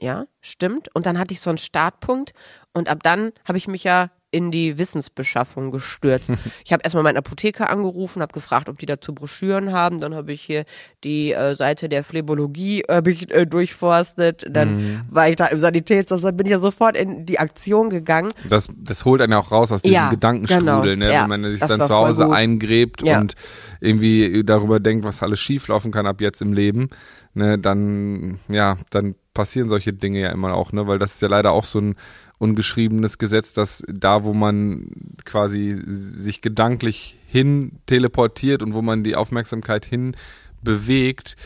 ja, 0.00 0.26
stimmt. 0.40 0.88
Und 0.94 1.06
dann 1.06 1.18
hatte 1.18 1.32
ich 1.34 1.40
so 1.40 1.50
einen 1.50 1.58
Startpunkt 1.58 2.32
und 2.72 2.88
ab 2.88 2.98
dann 3.02 3.32
habe 3.46 3.58
ich 3.58 3.68
mich 3.68 3.84
ja 3.84 4.10
in 4.32 4.50
die 4.50 4.76
Wissensbeschaffung 4.76 5.70
gestürzt. 5.70 6.28
ich 6.64 6.72
habe 6.72 6.82
erstmal 6.82 7.04
meinen 7.04 7.16
Apotheker 7.16 7.70
angerufen, 7.70 8.20
habe 8.20 8.34
gefragt, 8.34 8.68
ob 8.68 8.76
die 8.78 8.84
dazu 8.84 9.14
Broschüren 9.14 9.72
haben. 9.72 9.98
Dann 10.00 10.14
habe 10.14 10.32
ich 10.32 10.42
hier 10.42 10.64
die 11.04 11.32
äh, 11.32 11.54
Seite 11.54 11.88
der 11.88 12.04
Phlebologie 12.04 12.82
äh, 12.88 13.00
ich, 13.08 13.30
äh, 13.32 13.46
durchforstet. 13.46 14.44
Dann 14.50 14.76
Mhm. 14.76 15.00
war 15.08 15.28
ich 15.30 15.36
da 15.36 15.46
im 15.46 15.58
Sanitätsamt, 15.58 16.22
dann 16.24 16.36
bin 16.36 16.44
ich 16.46 16.52
ja 16.52 16.58
sofort 16.58 16.96
in 16.98 17.24
die 17.24 17.38
Aktion 17.38 17.88
gegangen. 17.88 18.32
das, 18.48 18.68
das 18.76 19.04
holt 19.06 19.22
einen 19.22 19.32
ja 19.32 19.38
auch 19.38 19.52
raus 19.52 19.72
aus 19.72 19.80
diesem 19.80 19.94
Ja, 19.94 20.10
Gedankenstrudel, 20.10 20.96
genau. 20.96 21.06
ne? 21.06 21.12
Ja, 21.12 21.22
wenn 21.22 21.40
man 21.40 21.50
sich 21.50 21.60
dann 21.60 21.82
zu 21.82 21.94
Hause 21.94 22.30
eingräbt 22.30 23.02
Ja. 23.02 23.20
und 23.20 23.34
irgendwie 23.80 24.42
darüber 24.44 24.80
denkt, 24.80 25.04
was 25.04 25.22
alles 25.22 25.40
schieflaufen 25.40 25.92
kann 25.92 26.06
ab 26.06 26.20
jetzt 26.20 26.42
im 26.42 26.52
Leben, 26.52 26.90
ne, 27.32 27.58
dann, 27.58 28.38
ja, 28.48 28.76
dann 28.90 29.14
passieren 29.36 29.68
solche 29.68 29.92
Dinge 29.92 30.20
ja 30.20 30.30
immer 30.30 30.54
auch, 30.54 30.72
ne, 30.72 30.86
weil 30.86 30.98
das 30.98 31.12
ist 31.12 31.22
ja 31.22 31.28
leider 31.28 31.52
auch 31.52 31.66
so 31.66 31.78
ein 31.78 31.94
ungeschriebenes 32.38 33.18
Gesetz, 33.18 33.52
dass 33.52 33.84
da, 33.86 34.24
wo 34.24 34.32
man 34.32 34.88
quasi 35.24 35.80
sich 35.86 36.40
gedanklich 36.40 37.18
hin 37.26 37.72
teleportiert 37.86 38.62
und 38.62 38.74
wo 38.74 38.82
man 38.82 39.04
die 39.04 39.14
Aufmerksamkeit 39.14 39.84
hin 39.84 40.16
bewegt, 40.62 41.36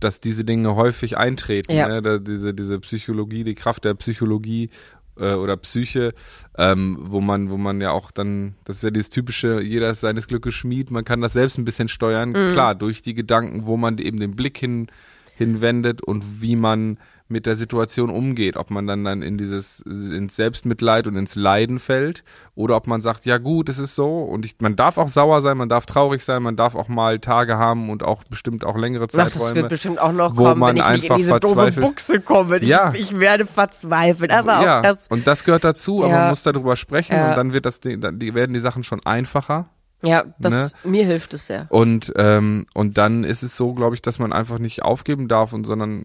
dass 0.00 0.20
diese 0.20 0.44
Dinge 0.44 0.74
häufig 0.74 1.16
eintreten. 1.16 1.72
Ja. 1.72 1.88
Ne? 1.88 2.02
Da, 2.02 2.18
diese, 2.18 2.52
diese 2.52 2.80
Psychologie, 2.80 3.44
die 3.44 3.54
Kraft 3.54 3.84
der 3.84 3.94
Psychologie 3.94 4.70
äh, 5.18 5.34
oder 5.34 5.56
Psyche, 5.56 6.14
ähm, 6.58 6.98
wo 7.00 7.20
man, 7.20 7.50
wo 7.50 7.56
man 7.56 7.80
ja 7.80 7.92
auch 7.92 8.10
dann, 8.10 8.56
das 8.64 8.76
ist 8.76 8.82
ja 8.82 8.90
dieses 8.90 9.08
typische, 9.08 9.62
jeder 9.62 9.90
ist 9.90 10.00
seines 10.00 10.26
Glückes 10.26 10.54
Schmied, 10.54 10.90
man 10.90 11.04
kann 11.04 11.20
das 11.20 11.32
selbst 11.32 11.58
ein 11.58 11.64
bisschen 11.64 11.88
steuern, 11.88 12.32
klar, 12.32 12.74
durch 12.74 13.02
die 13.02 13.14
Gedanken, 13.14 13.66
wo 13.66 13.76
man 13.76 13.98
eben 13.98 14.18
den 14.18 14.36
Blick 14.36 14.58
hin, 14.58 14.88
hinwendet 15.34 16.02
und 16.02 16.42
wie 16.42 16.56
man 16.56 16.98
mit 17.28 17.44
der 17.46 17.56
Situation 17.56 18.08
umgeht, 18.10 18.56
ob 18.56 18.70
man 18.70 18.86
dann 18.86 19.02
dann 19.04 19.22
in 19.22 19.36
dieses 19.36 19.80
ins 19.80 20.36
Selbstmitleid 20.36 21.06
und 21.08 21.16
ins 21.16 21.34
Leiden 21.34 21.78
fällt 21.80 22.22
oder 22.54 22.76
ob 22.76 22.86
man 22.86 23.00
sagt, 23.00 23.24
ja 23.26 23.38
gut, 23.38 23.68
es 23.68 23.78
ist 23.80 23.96
so 23.96 24.22
und 24.22 24.44
ich, 24.44 24.54
man 24.60 24.76
darf 24.76 24.96
auch 24.96 25.08
sauer 25.08 25.42
sein, 25.42 25.56
man 25.56 25.68
darf 25.68 25.86
traurig 25.86 26.22
sein, 26.24 26.42
man 26.42 26.54
darf 26.56 26.76
auch 26.76 26.88
mal 26.88 27.18
Tage 27.18 27.56
haben 27.58 27.90
und 27.90 28.04
auch 28.04 28.22
bestimmt 28.24 28.64
auch 28.64 28.76
längere 28.76 29.04
Ach, 29.04 29.08
das 29.08 29.32
Zeiträume. 29.32 29.54
wird 29.56 29.68
bestimmt 29.70 29.98
auch 30.00 30.12
noch 30.12 30.36
kommen, 30.36 30.60
man 30.60 30.76
wenn 30.76 30.82
ich 30.82 31.02
nicht 31.02 31.10
in 31.10 31.16
diese 31.16 31.40
doofe 31.40 31.54
verzweifelt- 31.54 31.80
Buchse 31.80 32.20
komme. 32.20 32.56
Ich, 32.58 32.62
Ja. 32.68 32.92
ich 32.94 33.18
werde 33.18 33.44
verzweifeln. 33.44 34.30
Aber 34.30 34.62
ja, 34.62 34.78
auch 34.78 34.82
das, 34.82 35.08
und 35.08 35.26
das 35.26 35.42
gehört 35.42 35.64
dazu, 35.64 36.04
aber 36.04 36.12
Ja. 36.12 36.18
man 36.20 36.28
muss 36.30 36.42
darüber 36.44 36.76
sprechen 36.76 37.14
Ja. 37.16 37.30
und 37.30 37.36
dann 37.36 37.52
wird 37.52 37.66
das, 37.66 37.80
dann- 37.80 38.20
werden 38.20 38.52
die 38.52 38.60
Sachen 38.60 38.84
schon 38.84 39.00
einfacher. 39.04 39.68
ja, 40.02 40.24
das, 40.38 40.52
Ne? 40.84 40.90
mir 40.90 41.04
hilft 41.06 41.32
es 41.34 41.46
sehr. 41.48 41.66
Und, 41.70 42.12
ähm, 42.16 42.66
und 42.74 42.98
dann 42.98 43.24
ist 43.24 43.42
es 43.42 43.56
so, 43.56 43.72
glaube 43.72 43.94
ich, 43.96 44.02
dass 44.02 44.18
man 44.18 44.32
einfach 44.32 44.58
nicht 44.58 44.82
aufgeben 44.84 45.26
darf 45.26 45.52
und 45.54 45.64
sondern 45.64 46.04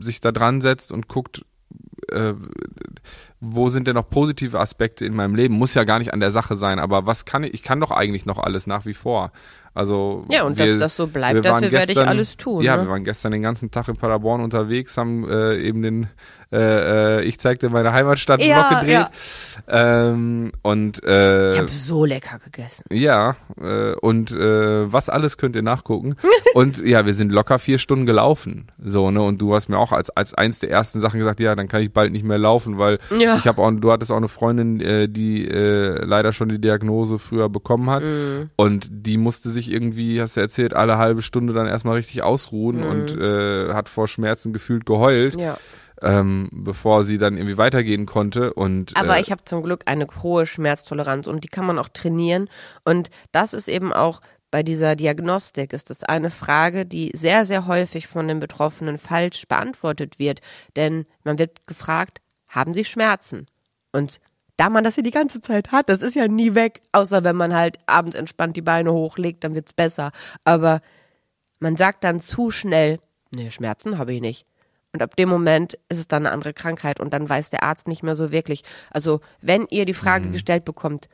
sich 0.00 0.20
da 0.20 0.32
dran 0.32 0.60
setzt 0.60 0.92
und 0.92 1.08
guckt, 1.08 1.44
äh, 2.10 2.34
wo 3.40 3.68
sind 3.68 3.86
denn 3.86 3.94
noch 3.94 4.08
positive 4.08 4.58
Aspekte 4.60 5.04
in 5.04 5.14
meinem 5.14 5.34
Leben? 5.34 5.54
Muss 5.54 5.74
ja 5.74 5.84
gar 5.84 5.98
nicht 5.98 6.12
an 6.12 6.20
der 6.20 6.30
Sache 6.30 6.56
sein, 6.56 6.78
aber 6.78 7.06
was 7.06 7.24
kann 7.24 7.44
ich, 7.44 7.54
ich 7.54 7.62
kann 7.62 7.80
doch 7.80 7.90
eigentlich 7.90 8.26
noch 8.26 8.38
alles 8.38 8.66
nach 8.66 8.86
wie 8.86 8.94
vor. 8.94 9.32
Also 9.74 10.24
Ja, 10.30 10.44
und 10.44 10.56
wir, 10.58 10.66
dass 10.66 10.78
das 10.78 10.96
so 10.96 11.06
bleibt, 11.06 11.44
dafür 11.44 11.70
werde 11.70 11.76
ich 11.78 11.86
gestern- 11.88 12.08
alles 12.08 12.36
tun. 12.38 12.62
Ja, 12.64 12.76
ne? 12.76 12.84
wir 12.84 12.88
waren 12.90 13.04
gestern 13.04 13.32
den 13.32 13.42
ganzen 13.42 13.70
Tag 13.70 13.88
in 13.88 13.96
Paderborn 13.96 14.40
unterwegs, 14.40 14.96
haben 14.96 15.28
äh, 15.28 15.58
eben 15.58 15.82
den 15.82 16.08
äh, 16.52 17.18
äh, 17.18 17.22
Ich 17.24 17.38
zeigte 17.40 17.68
meine 17.70 17.92
Heimatstadt 17.92 18.42
Ja, 18.42 18.64
Vlog 18.64 18.80
gedreht. 18.80 18.92
ja. 18.94 19.10
Ähm, 19.68 20.52
und 20.62 21.02
äh, 21.04 21.52
Ich 21.52 21.58
habe 21.58 21.68
so 21.68 22.04
lecker 22.04 22.38
gegessen. 22.44 22.84
ja, 22.90 23.36
äh, 23.60 23.92
und 24.00 24.30
äh, 24.30 24.92
was 24.92 25.08
alles 25.08 25.38
könnt 25.38 25.56
ihr 25.56 25.62
nachgucken. 25.62 26.14
und 26.54 26.78
ja, 26.86 27.04
wir 27.06 27.14
sind 27.14 27.32
locker 27.32 27.58
vier 27.58 27.78
Stunden 27.78 28.06
gelaufen. 28.06 28.68
So, 28.82 29.10
ne? 29.10 29.22
Und 29.22 29.40
du 29.42 29.54
hast 29.54 29.68
mir 29.68 29.78
auch 29.78 29.92
als, 29.92 30.10
als 30.10 30.34
eins 30.34 30.58
der 30.60 30.70
ersten 30.70 31.00
Sachen 31.00 31.18
gesagt, 31.18 31.40
ja, 31.40 31.54
dann 31.54 31.68
kann 31.68 31.82
ich 31.82 31.92
bald 31.92 32.12
nicht 32.12 32.24
mehr 32.24 32.38
laufen, 32.38 32.78
weil 32.78 32.98
Ja. 33.18 33.36
ich 33.36 33.46
habe 33.46 33.60
auch, 33.62 33.70
du 33.72 33.90
hattest 33.90 34.12
auch 34.12 34.16
eine 34.16 34.28
Freundin, 34.28 34.80
äh, 34.80 35.08
die 35.08 35.46
äh, 35.48 36.04
leider 36.04 36.32
schon 36.32 36.48
die 36.48 36.60
Diagnose 36.60 37.18
früher 37.18 37.48
bekommen 37.48 37.90
hat. 37.90 38.02
Mhm. 38.02 38.50
Und 38.56 38.88
die 38.90 39.16
musste 39.18 39.50
sich 39.50 39.70
irgendwie, 39.70 40.20
hast 40.20 40.36
du 40.36 40.40
erzählt, 40.40 40.74
alle 40.74 40.98
halbe 40.98 41.22
Stunde 41.22 41.52
dann 41.52 41.66
erstmal 41.66 41.94
richtig 41.96 42.22
ausruhen 42.22 42.82
und 42.82 43.16
äh, 43.18 43.72
hat 43.72 43.88
vor 43.88 44.06
Schmerzen 44.08 44.52
gefühlt 44.52 44.86
geheult, 44.86 45.34
Mhm. 45.34 45.40
Ja. 45.40 45.58
Ähm, 46.02 46.48
bevor 46.52 47.04
sie 47.04 47.18
dann 47.18 47.36
irgendwie 47.36 47.56
weitergehen 47.56 48.06
konnte. 48.06 48.52
Und 48.52 48.96
Aber 48.96 49.16
äh, 49.16 49.20
ich 49.20 49.30
habe 49.30 49.44
zum 49.44 49.62
Glück 49.62 49.82
eine 49.86 50.06
hohe 50.22 50.46
Schmerztoleranz 50.46 51.26
und 51.26 51.44
die 51.44 51.48
kann 51.48 51.66
man 51.66 51.78
auch 51.78 51.88
trainieren. 51.88 52.48
Und 52.84 53.10
das 53.32 53.54
ist 53.54 53.68
eben 53.68 53.92
auch 53.92 54.20
bei 54.50 54.62
dieser 54.62 54.96
Diagnostik 54.96 55.72
ist 55.72 55.90
das 55.90 56.04
eine 56.04 56.30
Frage, 56.30 56.86
die 56.86 57.10
sehr, 57.14 57.44
sehr 57.46 57.66
häufig 57.66 58.06
von 58.06 58.28
den 58.28 58.40
Betroffenen 58.40 58.96
falsch 58.96 59.46
beantwortet 59.48 60.18
wird. 60.18 60.40
Denn 60.76 61.04
man 61.24 61.38
wird 61.38 61.66
gefragt, 61.66 62.20
haben 62.48 62.72
sie 62.72 62.84
Schmerzen? 62.84 63.46
Und 63.92 64.20
da 64.56 64.70
man 64.70 64.84
das 64.84 64.96
ja 64.96 65.02
die 65.02 65.10
ganze 65.10 65.40
Zeit 65.40 65.72
hat, 65.72 65.88
das 65.88 66.00
ist 66.00 66.14
ja 66.14 66.28
nie 66.28 66.54
weg, 66.54 66.80
außer 66.92 67.24
wenn 67.24 67.36
man 67.36 67.54
halt 67.54 67.78
abends 67.86 68.16
entspannt 68.16 68.56
die 68.56 68.62
Beine 68.62 68.92
hochlegt, 68.92 69.44
dann 69.44 69.54
wird's 69.54 69.72
besser. 69.72 70.12
Aber 70.44 70.80
man 71.58 71.76
sagt 71.76 72.04
dann 72.04 72.20
zu 72.20 72.50
schnell, 72.50 72.98
nee, 73.34 73.50
Schmerzen 73.50 73.98
habe 73.98 74.14
ich 74.14 74.20
nicht. 74.20 74.46
Und 74.96 75.02
ab 75.02 75.14
dem 75.14 75.28
Moment 75.28 75.74
ist 75.90 75.98
es 75.98 76.08
dann 76.08 76.24
eine 76.24 76.32
andere 76.32 76.54
Krankheit 76.54 77.00
und 77.00 77.12
dann 77.12 77.28
weiß 77.28 77.50
der 77.50 77.62
Arzt 77.62 77.86
nicht 77.86 78.02
mehr 78.02 78.14
so 78.14 78.32
wirklich. 78.32 78.64
Also, 78.90 79.20
wenn 79.42 79.66
ihr 79.68 79.84
die 79.84 79.92
Frage 79.92 80.30
gestellt 80.30 80.64
bekommt, 80.64 81.10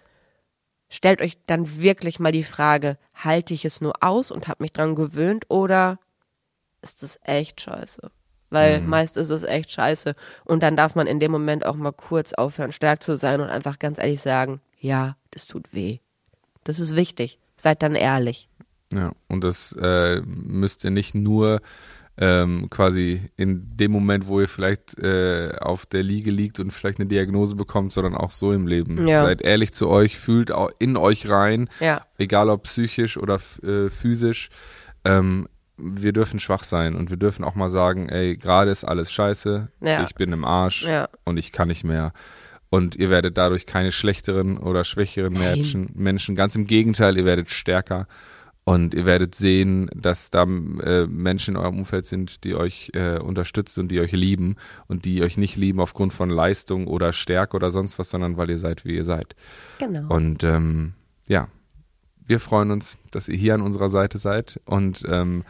stellt 0.88 1.20
euch 1.20 1.36
dann 1.48 1.80
wirklich 1.80 2.20
mal 2.20 2.30
die 2.30 2.44
Frage, 2.44 2.96
halte 3.12 3.54
ich 3.54 3.64
es 3.64 3.80
nur 3.80 3.94
aus 3.98 4.30
und 4.30 4.46
habe 4.46 4.62
mich 4.62 4.72
dran 4.72 4.94
gewöhnt 4.94 5.46
oder 5.48 5.98
ist 6.80 7.02
es 7.02 7.18
echt 7.24 7.60
scheiße? 7.60 8.08
Weil 8.50 8.80
meist 8.82 9.16
ist 9.16 9.30
es 9.30 9.42
echt 9.42 9.72
scheiße 9.72 10.14
und 10.44 10.62
dann 10.62 10.76
darf 10.76 10.94
man 10.94 11.08
in 11.08 11.18
dem 11.18 11.32
Moment 11.32 11.66
auch 11.66 11.74
mal 11.74 11.90
kurz 11.90 12.34
aufhören, 12.34 12.70
stark 12.70 13.02
zu 13.02 13.16
sein 13.16 13.40
und 13.40 13.48
einfach 13.48 13.80
ganz 13.80 13.98
ehrlich 13.98 14.20
sagen, 14.20 14.60
ja, 14.78 15.16
das 15.32 15.48
tut 15.48 15.74
weh. 15.74 15.98
Das 16.62 16.78
ist 16.78 16.94
wichtig. 16.94 17.40
Seid 17.56 17.82
dann 17.82 17.96
ehrlich. 17.96 18.48
Ja, 18.92 19.10
und 19.26 19.42
das 19.42 19.72
äh, 19.72 20.20
müsst 20.20 20.84
ihr 20.84 20.92
nicht 20.92 21.16
nur 21.16 21.60
ähm, 22.18 22.68
quasi 22.70 23.20
in 23.36 23.76
dem 23.76 23.90
Moment, 23.92 24.26
wo 24.26 24.40
ihr 24.40 24.48
vielleicht 24.48 24.98
äh, 24.98 25.52
auf 25.60 25.86
der 25.86 26.02
Liege 26.02 26.30
liegt 26.30 26.60
und 26.60 26.70
vielleicht 26.70 26.98
eine 27.00 27.08
Diagnose 27.08 27.56
bekommt, 27.56 27.92
sondern 27.92 28.14
auch 28.14 28.30
so 28.30 28.52
im 28.52 28.66
Leben. 28.66 29.06
Ja. 29.08 29.22
Seid 29.24 29.40
ehrlich 29.42 29.72
zu 29.72 29.88
euch, 29.88 30.18
fühlt 30.18 30.52
auch 30.52 30.70
in 30.78 30.96
euch 30.96 31.28
rein, 31.28 31.68
Ja. 31.80 32.02
egal 32.18 32.50
ob 32.50 32.64
psychisch 32.64 33.16
oder 33.16 33.38
äh, 33.62 33.88
physisch. 33.88 34.50
Ähm, 35.04 35.48
wir 35.78 36.12
dürfen 36.12 36.38
schwach 36.38 36.64
sein 36.64 36.94
und 36.94 37.10
wir 37.10 37.16
dürfen 37.16 37.44
auch 37.44 37.54
mal 37.54 37.70
sagen, 37.70 38.08
ey, 38.08 38.36
gerade 38.36 38.70
ist 38.70 38.84
alles 38.84 39.10
scheiße, 39.10 39.68
Ja. 39.80 40.02
ich 40.04 40.14
bin 40.14 40.32
im 40.32 40.44
Arsch 40.44 40.86
und 41.24 41.38
ich 41.38 41.50
kann 41.50 41.68
nicht 41.68 41.82
mehr. 41.82 42.12
Und 42.68 42.94
ihr 42.96 43.10
werdet 43.10 43.36
dadurch 43.36 43.66
keine 43.66 43.90
schlechteren 43.92 44.56
oder 44.58 44.84
schwächeren. 44.84 45.32
Menschen, 45.34 45.90
Menschen. 45.94 46.36
Ganz 46.36 46.56
im 46.56 46.66
Gegenteil, 46.66 47.16
ihr 47.18 47.24
werdet 47.24 47.50
stärker. 47.50 48.06
Und 48.64 48.94
ihr 48.94 49.06
werdet 49.06 49.34
sehen, 49.34 49.90
dass 49.92 50.30
da 50.30 50.42
äh, 50.44 51.06
Menschen 51.08 51.54
in 51.54 51.60
eurem 51.60 51.78
Umfeld 51.78 52.06
sind, 52.06 52.44
die 52.44 52.54
euch 52.54 52.92
äh, 52.94 53.18
unterstützen 53.18 53.80
und 53.80 53.88
die 53.88 54.00
euch 54.00 54.12
lieben 54.12 54.56
und 54.86 55.04
die 55.04 55.22
euch 55.22 55.36
nicht 55.36 55.56
lieben 55.56 55.80
aufgrund 55.80 56.12
von 56.12 56.30
Leistung 56.30 56.86
oder 56.86 57.12
Stärke 57.12 57.56
oder 57.56 57.70
sonst 57.70 57.98
was, 57.98 58.10
sondern 58.10 58.36
weil 58.36 58.50
ihr 58.50 58.58
seid, 58.58 58.84
wie 58.84 58.94
ihr 58.94 59.04
seid. 59.04 59.34
Genau. 59.78 60.14
Und 60.14 60.44
ähm, 60.44 60.92
ja, 61.26 61.48
wir 62.24 62.38
freuen 62.38 62.70
uns, 62.70 62.98
dass 63.10 63.28
ihr 63.28 63.36
hier 63.36 63.54
an 63.54 63.62
unserer 63.62 63.88
Seite 63.88 64.18
seid. 64.18 64.60
Und 64.64 65.02
ähm, 65.08 65.42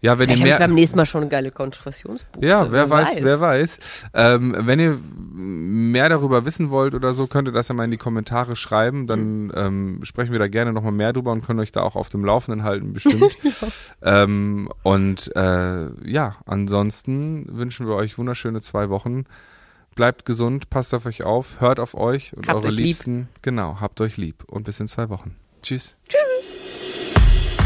ja, 0.00 0.18
wenn 0.18 0.26
Vielleicht 0.26 0.40
ihr 0.40 0.46
mehr, 0.46 0.58
beim 0.58 0.74
nächsten 0.74 0.96
Mal 0.96 1.06
schon 1.06 1.22
eine 1.22 1.30
geile 1.30 1.50
Konstruktionsbuchse. 1.50 2.46
ja, 2.46 2.70
wer 2.70 2.88
weiß, 2.88 3.16
wer 3.20 3.40
weiß. 3.40 3.78
Ähm, 4.14 4.54
wenn 4.56 4.78
ihr 4.78 4.98
mehr 5.32 6.08
darüber 6.08 6.44
wissen 6.44 6.70
wollt 6.70 6.94
oder 6.94 7.12
so, 7.12 7.26
könnt 7.26 7.48
ihr 7.48 7.52
das 7.52 7.68
ja 7.68 7.74
mal 7.74 7.84
in 7.84 7.90
die 7.90 7.96
Kommentare 7.96 8.54
schreiben. 8.54 9.08
Dann 9.08 9.52
ähm, 9.56 10.00
sprechen 10.04 10.30
wir 10.30 10.38
da 10.38 10.46
gerne 10.46 10.72
nochmal 10.72 10.92
mehr 10.92 11.12
drüber 11.12 11.32
und 11.32 11.44
können 11.44 11.58
euch 11.58 11.72
da 11.72 11.82
auch 11.82 11.96
auf 11.96 12.10
dem 12.10 12.24
Laufenden 12.24 12.62
halten, 12.62 12.92
bestimmt. 12.92 13.36
ähm, 14.02 14.68
und 14.84 15.34
äh, 15.34 15.88
ja, 16.08 16.36
ansonsten 16.46 17.46
wünschen 17.50 17.88
wir 17.88 17.94
euch 17.96 18.18
wunderschöne 18.18 18.60
zwei 18.60 18.90
Wochen. 18.90 19.24
Bleibt 19.96 20.24
gesund, 20.24 20.70
passt 20.70 20.94
auf 20.94 21.06
euch 21.06 21.24
auf, 21.24 21.60
hört 21.60 21.80
auf 21.80 21.94
euch 21.94 22.36
und 22.36 22.46
Habt 22.46 22.58
eure 22.58 22.68
euch 22.68 22.76
lieb. 22.76 22.86
Liebsten. 22.86 23.28
Genau, 23.42 23.78
habt 23.80 24.00
euch 24.00 24.16
lieb. 24.16 24.44
Und 24.46 24.62
bis 24.62 24.78
in 24.78 24.86
zwei 24.86 25.08
Wochen. 25.08 25.34
Tschüss. 25.60 25.96
Tschüss. 26.08 26.67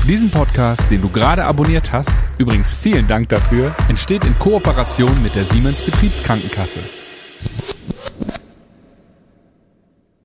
Diesen 0.08 0.32
Podcast, 0.32 0.90
den 0.90 1.00
du 1.00 1.08
gerade 1.08 1.44
abonniert 1.44 1.92
hast, 1.92 2.10
übrigens 2.36 2.74
vielen 2.74 3.06
Dank 3.06 3.28
dafür, 3.28 3.72
entsteht 3.88 4.24
in 4.24 4.36
Kooperation 4.36 5.22
mit 5.22 5.36
der 5.36 5.44
Siemens 5.44 5.80
Betriebskrankenkasse. 5.80 6.80